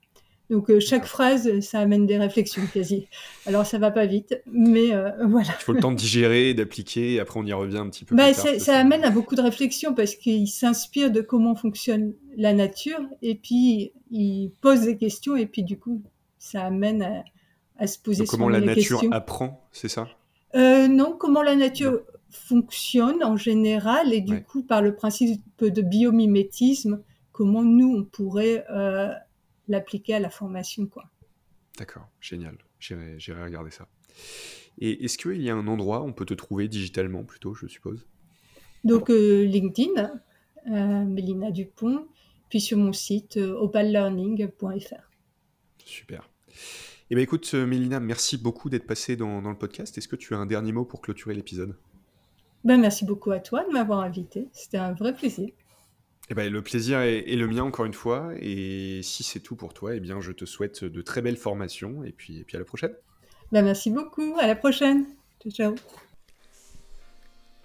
Donc 0.50 0.70
euh, 0.70 0.80
chaque 0.80 1.04
phrase, 1.04 1.60
ça 1.60 1.80
amène 1.80 2.06
des 2.06 2.16
réflexions 2.16 2.62
quasi. 2.72 3.06
Alors 3.46 3.66
ça 3.66 3.78
va 3.78 3.90
pas 3.90 4.06
vite, 4.06 4.40
mais 4.50 4.88
voilà. 5.26 5.50
Il 5.60 5.62
faut 5.62 5.72
le 5.72 5.80
temps 5.80 5.92
de 5.92 5.96
digérer, 5.96 6.54
d'appliquer, 6.54 7.14
et 7.14 7.20
après 7.20 7.38
on 7.38 7.44
y 7.44 7.52
revient 7.52 7.78
un 7.78 7.88
petit 7.88 8.04
peu. 8.04 8.16
Bah, 8.16 8.32
plus 8.32 8.42
tard, 8.42 8.54
ça 8.58 8.78
amène 8.78 9.04
à 9.04 9.10
beaucoup 9.10 9.34
de 9.34 9.42
réflexions 9.42 9.94
parce 9.94 10.14
qu'il 10.14 10.48
s'inspire 10.48 11.10
de 11.10 11.20
comment 11.20 11.54
fonctionne 11.54 12.14
la 12.36 12.54
nature 12.54 13.00
et 13.22 13.34
puis 13.34 13.92
il 14.10 14.52
pose 14.60 14.82
des 14.82 14.96
questions 14.96 15.36
et 15.36 15.46
puis 15.46 15.62
du 15.62 15.78
coup 15.78 16.02
ça 16.48 16.64
amène 16.64 17.24
à, 17.76 17.86
se 17.86 17.98
poser 17.98 18.20
Donc, 18.20 18.28
comment 18.28 18.48
la 18.48 18.60
nature 18.60 19.02
apprend, 19.10 19.68
c'est 19.72 19.88
ça? 19.88 20.08
Euh, 20.54 20.88
Non, 20.88 21.16
comment 21.16 21.42
la 21.42 21.56
nature 21.56 22.00
fonctionne 22.30 23.22
en 23.22 23.36
général 23.36 24.12
et 24.12 24.20
du 24.20 24.42
coup 24.42 24.62
par 24.62 24.82
le 24.82 24.94
principe 24.94 25.42
de 25.60 25.82
biomimétisme, 25.82 27.02
comment 27.32 27.62
nous 27.62 27.94
on 27.96 28.04
pourrait 28.04 28.64
euh, 28.70 29.12
l'appliquer 29.68 30.14
à 30.14 30.20
la 30.20 30.30
formation, 30.30 30.86
quoi. 30.86 31.04
D'accord, 31.78 32.08
génial. 32.20 32.58
J'irai 32.80 33.42
regarder 33.42 33.70
ça. 33.70 33.88
Et 34.78 35.04
est-ce 35.04 35.18
qu'il 35.18 35.40
y 35.42 35.50
a 35.50 35.54
un 35.54 35.66
endroit 35.68 36.02
où 36.02 36.06
on 36.06 36.12
peut 36.12 36.24
te 36.24 36.34
trouver 36.34 36.68
digitalement 36.68 37.24
plutôt, 37.24 37.54
je 37.54 37.66
suppose? 37.66 38.06
Donc 38.84 39.10
euh, 39.10 39.44
LinkedIn, 39.44 40.20
Mélina 40.66 41.50
Dupont, 41.50 42.06
puis 42.48 42.60
sur 42.60 42.78
mon 42.78 42.92
site 42.92 43.36
opallearning.fr. 43.36 45.10
Super. 45.84 46.28
Eh 47.10 47.14
bien 47.14 47.24
écoute, 47.24 47.54
Mélina, 47.54 48.00
merci 48.00 48.36
beaucoup 48.36 48.68
d'être 48.68 48.86
passée 48.86 49.16
dans, 49.16 49.40
dans 49.40 49.50
le 49.50 49.56
podcast. 49.56 49.96
Est-ce 49.96 50.08
que 50.08 50.16
tu 50.16 50.34
as 50.34 50.38
un 50.38 50.46
dernier 50.46 50.72
mot 50.72 50.84
pour 50.84 51.00
clôturer 51.00 51.34
l'épisode? 51.34 51.74
Ben, 52.64 52.78
Merci 52.80 53.04
beaucoup 53.04 53.30
à 53.30 53.40
toi 53.40 53.64
de 53.64 53.72
m'avoir 53.72 54.00
invité. 54.00 54.48
C'était 54.52 54.78
un 54.78 54.92
vrai 54.92 55.14
plaisir. 55.14 55.48
Eh 56.30 56.34
ben, 56.34 56.52
le 56.52 56.62
plaisir 56.62 57.00
est, 57.00 57.36
le 57.36 57.46
mien 57.46 57.62
encore 57.62 57.86
une 57.86 57.94
fois. 57.94 58.32
Et 58.40 59.00
si 59.02 59.22
c'est 59.22 59.40
tout 59.40 59.56
pour 59.56 59.72
toi, 59.72 59.94
eh 59.94 60.00
bien, 60.00 60.20
je 60.20 60.32
te 60.32 60.44
souhaite 60.44 60.84
de 60.84 61.00
très 61.00 61.22
belles 61.22 61.38
formations. 61.38 62.04
Et 62.04 62.12
puis, 62.12 62.40
et 62.40 62.44
puis 62.44 62.56
à 62.56 62.58
la 62.58 62.66
prochaine. 62.66 62.92
Ben, 63.52 63.64
merci 63.64 63.90
beaucoup. 63.90 64.34
À 64.38 64.46
la 64.46 64.56
prochaine. 64.56 65.06
Ciao, 65.40 65.52
ciao. 65.52 65.74